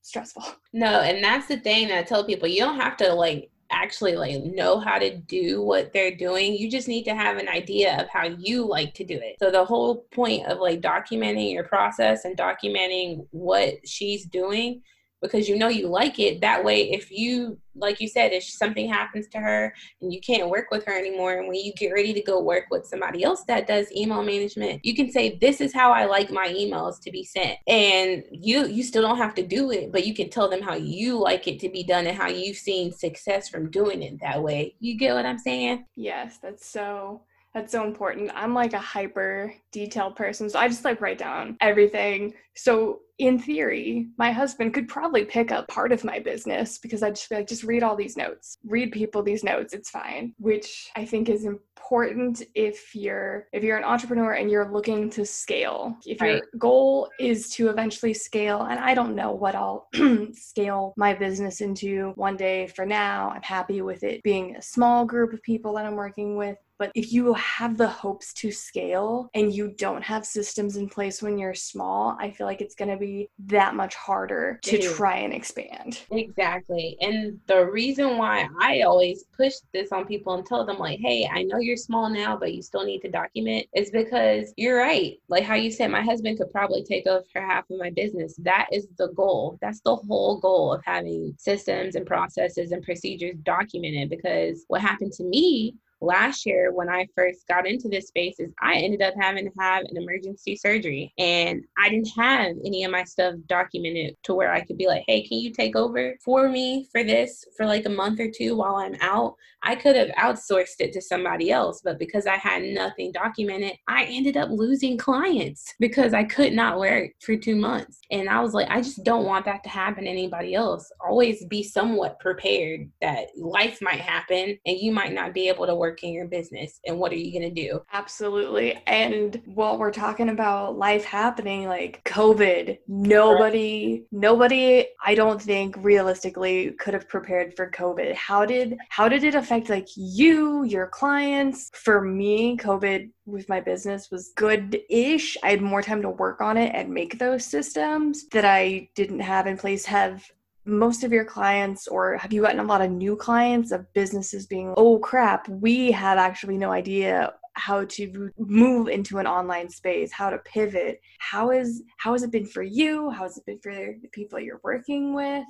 stressful. 0.01 0.43
No, 0.73 1.01
and 1.01 1.23
that's 1.23 1.47
the 1.47 1.57
thing 1.57 1.87
that 1.87 1.99
I 1.99 2.03
tell 2.03 2.23
people 2.25 2.47
you 2.47 2.59
don't 2.59 2.79
have 2.79 2.97
to 2.97 3.13
like 3.13 3.49
actually 3.71 4.15
like 4.15 4.43
know 4.43 4.79
how 4.79 4.97
to 4.97 5.17
do 5.17 5.61
what 5.61 5.91
they're 5.91 6.15
doing 6.15 6.53
you 6.53 6.69
just 6.71 6.87
need 6.87 7.03
to 7.03 7.13
have 7.13 7.37
an 7.37 7.49
idea 7.49 8.01
of 8.01 8.07
how 8.09 8.25
you 8.25 8.65
like 8.65 8.93
to 8.93 9.03
do 9.03 9.19
it. 9.21 9.37
So 9.39 9.51
the 9.51 9.65
whole 9.65 10.05
point 10.11 10.45
of 10.47 10.59
like 10.59 10.81
documenting 10.81 11.53
your 11.53 11.63
process 11.63 12.25
and 12.25 12.37
documenting 12.37 13.27
what 13.31 13.75
she's 13.85 14.25
doing 14.25 14.81
because 15.21 15.47
you 15.49 15.57
know 15.57 15.67
you 15.67 15.87
like 15.87 16.19
it. 16.19 16.41
That 16.41 16.63
way, 16.63 16.91
if 16.91 17.11
you, 17.11 17.57
like 17.75 17.99
you 17.99 18.07
said, 18.07 18.33
if 18.33 18.43
something 18.43 18.89
happens 18.89 19.27
to 19.29 19.39
her 19.39 19.73
and 20.01 20.13
you 20.13 20.19
can't 20.21 20.49
work 20.49 20.67
with 20.71 20.85
her 20.85 20.97
anymore, 20.97 21.33
and 21.33 21.47
when 21.47 21.57
you 21.57 21.73
get 21.73 21.93
ready 21.93 22.13
to 22.13 22.21
go 22.21 22.41
work 22.41 22.65
with 22.69 22.85
somebody 22.85 23.23
else 23.23 23.43
that 23.47 23.67
does 23.67 23.91
email 23.95 24.23
management, 24.23 24.83
you 24.83 24.95
can 24.95 25.11
say, 25.11 25.37
"This 25.39 25.61
is 25.61 25.73
how 25.73 25.91
I 25.91 26.05
like 26.05 26.31
my 26.31 26.47
emails 26.49 27.01
to 27.01 27.11
be 27.11 27.23
sent," 27.23 27.57
and 27.67 28.23
you 28.31 28.67
you 28.67 28.83
still 28.83 29.01
don't 29.01 29.17
have 29.17 29.35
to 29.35 29.43
do 29.43 29.71
it, 29.71 29.91
but 29.91 30.05
you 30.05 30.13
can 30.13 30.29
tell 30.29 30.49
them 30.49 30.61
how 30.61 30.75
you 30.75 31.17
like 31.17 31.47
it 31.47 31.59
to 31.61 31.69
be 31.69 31.83
done 31.83 32.07
and 32.07 32.17
how 32.17 32.27
you've 32.27 32.57
seen 32.57 32.91
success 32.91 33.49
from 33.49 33.69
doing 33.71 34.01
it 34.01 34.19
that 34.21 34.41
way. 34.41 34.75
You 34.79 34.97
get 34.97 35.13
what 35.13 35.25
I'm 35.25 35.39
saying? 35.39 35.85
Yes, 35.95 36.37
that's 36.41 36.65
so 36.67 37.21
That's 37.57 37.71
so 37.71 37.83
important. 37.83 38.29
I'm 38.35 38.53
like 38.53 38.73
a 38.73 38.77
hyper 38.77 39.51
detailed 39.71 40.15
person, 40.15 40.47
so 40.47 40.59
I 40.59 40.67
just 40.67 40.85
like 40.85 41.01
write 41.01 41.17
down 41.17 41.57
everything. 41.59 42.35
So 42.55 42.99
in 43.17 43.39
theory, 43.39 44.09
my 44.19 44.31
husband 44.31 44.75
could 44.75 44.87
probably 44.87 45.25
pick 45.25 45.51
up 45.51 45.67
part 45.67 45.91
of 45.91 46.03
my 46.03 46.19
business 46.19 46.77
because 46.77 47.01
I'd 47.01 47.15
just 47.15 47.29
be 47.31 47.35
like, 47.37 47.47
just 47.47 47.63
read 47.63 47.81
all 47.81 47.95
these 47.95 48.15
notes, 48.15 48.59
read 48.63 48.91
people 48.91 49.23
these 49.23 49.43
notes, 49.43 49.73
it's 49.73 49.89
fine. 49.89 50.35
Which 50.37 50.91
I 50.95 51.03
think 51.03 51.29
is 51.29 51.45
important 51.45 52.43
if 52.53 52.93
you're 52.93 53.47
if 53.53 53.63
you're 53.63 53.77
an 53.77 53.83
entrepreneur 53.83 54.33
and 54.33 54.51
you're 54.51 54.71
looking 54.71 55.09
to 55.11 55.25
scale. 55.25 55.97
If 56.05 56.21
right. 56.21 56.33
your 56.33 56.41
goal 56.59 57.09
is 57.19 57.49
to 57.55 57.69
eventually 57.69 58.13
scale, 58.13 58.67
and 58.69 58.79
I 58.79 58.93
don't 58.93 59.15
know 59.15 59.31
what 59.31 59.55
I'll 59.55 59.87
scale 60.33 60.93
my 60.95 61.15
business 61.15 61.61
into 61.61 62.11
one 62.17 62.37
day 62.37 62.67
for 62.67 62.85
now. 62.85 63.31
I'm 63.31 63.41
happy 63.41 63.81
with 63.81 64.03
it 64.03 64.21
being 64.21 64.55
a 64.55 64.61
small 64.61 65.05
group 65.05 65.33
of 65.33 65.41
people 65.41 65.73
that 65.73 65.87
I'm 65.87 65.95
working 65.95 66.37
with 66.37 66.57
but 66.77 66.91
if 66.95 67.11
you 67.11 67.33
have 67.33 67.77
the 67.77 67.87
hopes 67.87 68.33
to 68.33 68.51
scale 68.51 69.29
and 69.33 69.53
you 69.53 69.73
don't 69.77 70.03
have 70.03 70.25
systems 70.25 70.77
in 70.77 70.87
place 70.87 71.21
when 71.21 71.37
you're 71.37 71.53
small, 71.53 72.15
I 72.19 72.31
feel 72.31 72.45
like 72.45 72.61
it's 72.61 72.75
going 72.75 72.91
to 72.91 72.97
be 72.97 73.29
that 73.45 73.75
much 73.75 73.95
harder 73.95 74.59
to 74.63 74.95
try 74.95 75.17
and 75.17 75.33
expand. 75.33 76.01
Exactly. 76.11 76.97
And 77.01 77.39
the 77.47 77.65
reason 77.65 78.17
why 78.17 78.47
I 78.59 78.81
always 78.81 79.23
push 79.35 79.55
this 79.73 79.91
on 79.91 80.05
people 80.05 80.33
and 80.35 80.45
tell 80.45 80.65
them, 80.65 80.77
like, 80.77 80.99
hey, 80.99 81.27
I 81.31 81.43
know 81.43 81.57
you're 81.57 81.77
small 81.77 82.09
now, 82.09 82.37
but 82.37 82.53
you 82.53 82.61
still 82.61 82.85
need 82.85 83.01
to 83.01 83.09
document 83.09 83.67
is 83.75 83.89
because 83.89 84.53
you're 84.57 84.77
right. 84.77 85.17
Like 85.29 85.43
how 85.43 85.55
you 85.55 85.71
said, 85.71 85.89
my 85.89 86.01
husband 86.01 86.37
could 86.37 86.51
probably 86.51 86.83
take 86.83 87.07
over 87.07 87.25
half 87.35 87.69
of 87.69 87.79
my 87.79 87.89
business. 87.89 88.35
That 88.37 88.67
is 88.71 88.87
the 88.97 89.09
goal. 89.09 89.57
That's 89.61 89.81
the 89.81 89.95
whole 89.95 90.39
goal 90.39 90.73
of 90.73 90.83
having 90.85 91.35
systems 91.39 91.95
and 91.95 92.05
processes 92.05 92.71
and 92.71 92.83
procedures 92.83 93.35
documented 93.43 94.09
because 94.09 94.65
what 94.67 94.81
happened 94.81 95.13
to 95.13 95.23
me 95.23 95.75
last 96.01 96.45
year 96.45 96.71
when 96.73 96.89
I 96.89 97.07
first 97.15 97.47
got 97.47 97.67
into 97.67 97.87
this 97.87 98.07
space 98.07 98.39
is 98.39 98.53
I 98.61 98.75
ended 98.75 99.01
up 99.01 99.13
having 99.19 99.45
to 99.45 99.59
have 99.59 99.83
an 99.85 99.97
emergency 99.97 100.55
surgery 100.55 101.13
and 101.17 101.63
I 101.77 101.89
didn't 101.89 102.09
have 102.17 102.55
any 102.65 102.83
of 102.83 102.91
my 102.91 103.03
stuff 103.03 103.35
documented 103.47 104.15
to 104.23 104.33
where 104.33 104.51
I 104.51 104.61
could 104.61 104.77
be 104.77 104.87
like, 104.87 105.03
hey, 105.07 105.23
can 105.23 105.39
you 105.39 105.51
take 105.51 105.75
over 105.75 106.15
for 106.23 106.49
me 106.49 106.87
for 106.91 107.03
this 107.03 107.45
for 107.55 107.65
like 107.65 107.85
a 107.85 107.89
month 107.89 108.19
or 108.19 108.29
two 108.29 108.55
while 108.55 108.75
I'm 108.75 108.95
out? 109.01 109.35
I 109.63 109.75
could 109.75 109.95
have 109.95 110.09
outsourced 110.09 110.79
it 110.79 110.93
to 110.93 111.01
somebody 111.01 111.51
else, 111.51 111.81
but 111.83 111.99
because 111.99 112.27
I 112.27 112.35
had 112.35 112.63
nothing 112.63 113.11
documented, 113.11 113.73
I 113.87 114.05
ended 114.05 114.37
up 114.37 114.49
losing 114.51 114.97
clients 114.97 115.73
because 115.79 116.13
I 116.13 116.23
could 116.23 116.53
not 116.53 116.79
work 116.79 117.11
for 117.21 117.35
two 117.35 117.55
months. 117.55 117.99
And 118.11 118.29
I 118.29 118.39
was 118.39 118.53
like, 118.53 118.69
I 118.69 118.81
just 118.81 119.03
don't 119.03 119.25
want 119.25 119.45
that 119.45 119.63
to 119.63 119.69
happen 119.69 120.03
to 120.03 120.09
anybody 120.09 120.53
else. 120.53 120.91
Always 121.05 121.43
be 121.45 121.63
somewhat 121.63 122.19
prepared 122.19 122.89
that 123.01 123.27
life 123.37 123.79
might 123.81 123.99
happen 123.99 124.57
and 124.65 124.77
you 124.77 124.91
might 124.91 125.13
not 125.13 125.33
be 125.33 125.49
able 125.49 125.65
to 125.65 125.75
work 125.75 125.86
in 126.03 126.13
your 126.13 126.27
business 126.27 126.79
and 126.85 126.97
what 126.97 127.11
are 127.11 127.15
you 127.15 127.31
going 127.31 127.53
to 127.53 127.61
do? 127.61 127.81
Absolutely. 127.93 128.81
And 128.87 129.41
while 129.45 129.77
we're 129.77 129.91
talking 129.91 130.29
about 130.29 130.77
life 130.77 131.05
happening 131.05 131.67
like 131.67 132.03
covid 132.03 132.77
nobody 132.87 134.05
nobody 134.11 134.85
i 135.03 135.15
don't 135.15 135.41
think 135.41 135.75
realistically 135.79 136.71
could 136.79 136.93
have 136.93 137.07
prepared 137.07 137.55
for 137.55 137.69
covid. 137.71 138.13
How 138.15 138.45
did 138.45 138.77
how 138.89 139.09
did 139.09 139.23
it 139.23 139.35
affect 139.35 139.69
like 139.69 139.87
you 139.95 140.63
your 140.63 140.87
clients? 140.87 141.69
For 141.73 142.01
me 142.01 142.57
covid 142.57 143.09
with 143.25 143.49
my 143.49 143.59
business 143.59 144.09
was 144.09 144.31
good-ish. 144.35 145.37
I 145.43 145.49
had 145.49 145.61
more 145.61 145.81
time 145.81 146.01
to 146.01 146.09
work 146.09 146.41
on 146.41 146.57
it 146.57 146.71
and 146.73 146.89
make 146.89 147.19
those 147.19 147.45
systems 147.45 148.27
that 148.29 148.45
I 148.45 148.89
didn't 148.95 149.19
have 149.19 149.47
in 149.47 149.57
place 149.57 149.85
have 149.85 150.23
most 150.67 151.03
of 151.03 151.11
your 151.11 151.25
clients 151.25 151.87
or 151.87 152.17
have 152.17 152.33
you 152.33 152.41
gotten 152.41 152.59
a 152.59 152.63
lot 152.63 152.81
of 152.81 152.91
new 152.91 153.15
clients 153.15 153.71
of 153.71 153.91
businesses 153.93 154.45
being 154.45 154.73
oh 154.77 154.99
crap 154.99 155.47
we 155.49 155.91
have 155.91 156.17
actually 156.17 156.57
no 156.57 156.71
idea 156.71 157.33
how 157.53 157.85
to 157.85 158.29
move 158.37 158.87
into 158.87 159.17
an 159.17 159.25
online 159.25 159.69
space 159.69 160.11
how 160.11 160.29
to 160.29 160.37
pivot 160.39 160.99
how 161.19 161.51
is 161.51 161.83
how 161.97 162.13
has 162.13 162.23
it 162.23 162.31
been 162.31 162.45
for 162.45 162.63
you? 162.63 163.09
How 163.09 163.23
has 163.23 163.37
it 163.37 163.45
been 163.45 163.59
for 163.59 163.73
the 163.73 164.07
people 164.11 164.39
you're 164.39 164.61
working 164.63 165.13
with 165.13 165.45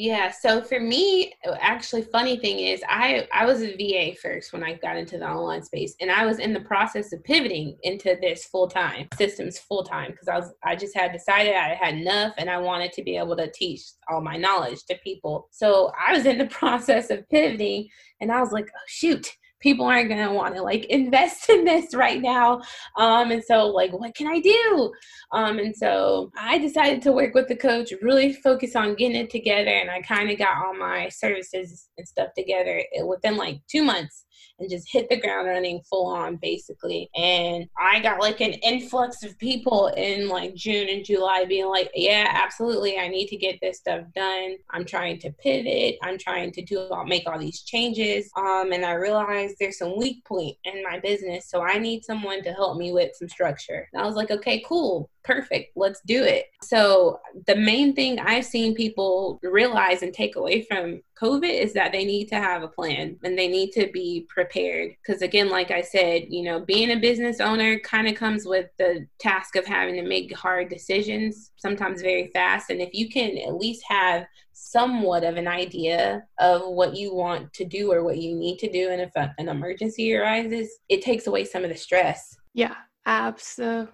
yeah. 0.00 0.30
So 0.30 0.62
for 0.62 0.80
me, 0.80 1.34
actually, 1.60 2.00
funny 2.00 2.38
thing 2.38 2.58
is, 2.60 2.82
I 2.88 3.28
I 3.34 3.44
was 3.44 3.60
a 3.60 3.76
VA 3.76 4.16
first 4.16 4.50
when 4.50 4.64
I 4.64 4.72
got 4.76 4.96
into 4.96 5.18
the 5.18 5.28
online 5.28 5.62
space, 5.62 5.94
and 6.00 6.10
I 6.10 6.24
was 6.24 6.38
in 6.38 6.54
the 6.54 6.60
process 6.60 7.12
of 7.12 7.22
pivoting 7.22 7.76
into 7.82 8.16
this 8.22 8.46
full 8.46 8.66
time 8.66 9.08
systems 9.18 9.58
full 9.58 9.84
time 9.84 10.12
because 10.12 10.28
I 10.28 10.38
was 10.38 10.54
I 10.64 10.74
just 10.74 10.96
had 10.96 11.12
decided 11.12 11.54
I 11.54 11.74
had 11.74 11.96
enough, 11.96 12.32
and 12.38 12.48
I 12.48 12.56
wanted 12.56 12.92
to 12.94 13.02
be 13.02 13.18
able 13.18 13.36
to 13.36 13.52
teach 13.52 13.82
all 14.08 14.22
my 14.22 14.38
knowledge 14.38 14.84
to 14.86 14.96
people. 15.04 15.48
So 15.50 15.92
I 16.08 16.14
was 16.14 16.24
in 16.24 16.38
the 16.38 16.46
process 16.60 17.10
of 17.10 17.28
pivoting, 17.28 17.88
and 18.22 18.32
I 18.32 18.40
was 18.40 18.52
like, 18.52 18.70
oh 18.74 18.86
shoot 18.86 19.30
people 19.60 19.86
aren't 19.86 20.08
going 20.08 20.26
to 20.26 20.32
want 20.32 20.54
to 20.54 20.62
like 20.62 20.84
invest 20.86 21.48
in 21.50 21.64
this 21.64 21.94
right 21.94 22.20
now 22.20 22.60
um 22.96 23.30
and 23.30 23.44
so 23.44 23.66
like 23.66 23.92
what 23.92 24.14
can 24.14 24.26
i 24.26 24.40
do? 24.40 24.92
Um 25.32 25.58
and 25.58 25.76
so 25.76 26.30
i 26.36 26.58
decided 26.58 27.02
to 27.02 27.12
work 27.12 27.34
with 27.34 27.48
the 27.48 27.56
coach 27.56 27.92
really 28.02 28.32
focus 28.32 28.74
on 28.74 28.94
getting 28.94 29.16
it 29.16 29.30
together 29.30 29.70
and 29.70 29.90
i 29.90 30.00
kind 30.02 30.30
of 30.30 30.38
got 30.38 30.56
all 30.56 30.74
my 30.74 31.08
services 31.08 31.88
and 31.98 32.08
stuff 32.08 32.28
together 32.36 32.82
within 33.04 33.36
like 33.36 33.60
two 33.70 33.84
months 33.84 34.24
and 34.60 34.70
just 34.70 34.90
hit 34.90 35.08
the 35.08 35.20
ground 35.20 35.48
running 35.48 35.80
full 35.88 36.06
on 36.06 36.36
basically. 36.36 37.10
And 37.16 37.66
I 37.78 38.00
got 38.00 38.20
like 38.20 38.40
an 38.40 38.52
influx 38.52 39.24
of 39.24 39.38
people 39.38 39.88
in 39.96 40.28
like 40.28 40.54
June 40.54 40.88
and 40.88 41.04
July 41.04 41.44
being 41.46 41.66
like, 41.66 41.90
yeah, 41.94 42.28
absolutely, 42.30 42.98
I 42.98 43.08
need 43.08 43.28
to 43.28 43.36
get 43.36 43.58
this 43.60 43.78
stuff 43.78 44.04
done. 44.14 44.56
I'm 44.70 44.84
trying 44.84 45.18
to 45.20 45.32
pivot. 45.32 45.96
I'm 46.02 46.18
trying 46.18 46.52
to 46.52 46.62
do 46.62 46.80
all 46.90 47.04
make 47.04 47.26
all 47.26 47.38
these 47.38 47.62
changes. 47.62 48.30
Um, 48.36 48.72
and 48.72 48.84
I 48.84 48.92
realized 48.92 49.56
there's 49.58 49.78
some 49.78 49.96
weak 49.96 50.24
point 50.24 50.56
in 50.64 50.82
my 50.82 51.00
business, 51.00 51.48
so 51.48 51.62
I 51.62 51.78
need 51.78 52.04
someone 52.04 52.42
to 52.44 52.52
help 52.52 52.76
me 52.76 52.92
with 52.92 53.14
some 53.16 53.28
structure. 53.28 53.88
And 53.92 54.02
I 54.02 54.06
was 54.06 54.16
like, 54.16 54.30
okay, 54.30 54.62
cool 54.66 55.10
perfect 55.24 55.72
let's 55.76 56.00
do 56.06 56.22
it 56.22 56.46
so 56.62 57.20
the 57.46 57.54
main 57.54 57.94
thing 57.94 58.18
i've 58.20 58.44
seen 58.44 58.74
people 58.74 59.38
realize 59.42 60.02
and 60.02 60.14
take 60.14 60.36
away 60.36 60.62
from 60.62 61.00
covid 61.20 61.52
is 61.52 61.72
that 61.72 61.92
they 61.92 62.04
need 62.04 62.26
to 62.26 62.36
have 62.36 62.62
a 62.62 62.68
plan 62.68 63.16
and 63.22 63.38
they 63.38 63.48
need 63.48 63.70
to 63.72 63.90
be 63.92 64.26
prepared. 64.28 64.92
Because 65.04 65.22
again 65.22 65.48
like 65.48 65.70
i 65.70 65.82
said 65.82 66.24
you 66.28 66.42
know 66.42 66.60
being 66.60 66.90
a 66.90 66.96
business 66.96 67.40
owner 67.40 67.78
kind 67.80 68.08
of 68.08 68.14
comes 68.14 68.46
with 68.46 68.66
the 68.78 69.06
task 69.18 69.56
of 69.56 69.66
having 69.66 69.94
to 69.94 70.02
make 70.02 70.34
hard 70.36 70.68
decisions 70.68 71.52
sometimes 71.56 72.02
very 72.02 72.30
fast. 72.32 72.70
And 72.70 72.80
if 72.80 72.90
you 72.92 73.08
can 73.08 73.36
at 73.38 73.54
least 73.54 73.84
have 73.88 74.26
somewhat 74.52 75.24
of 75.24 75.36
an 75.36 75.48
idea 75.48 76.22
of 76.38 76.62
what 76.66 76.94
you 76.94 77.14
want 77.14 77.52
to 77.54 77.64
do 77.64 77.90
or 77.90 78.04
what 78.04 78.18
you 78.18 78.34
need 78.34 78.58
to 78.58 78.70
do 78.70 78.90
and 78.90 79.00
if 79.00 79.10
an 79.16 79.48
emergency 79.48 80.14
arises 80.14 80.68
it 80.88 81.02
takes 81.02 81.26
away 81.26 81.44
some 81.44 81.64
of 81.64 81.70
the 81.70 81.76
stress. 81.76 82.36
Yeah 82.54 82.74
Absolutely. 83.06 83.88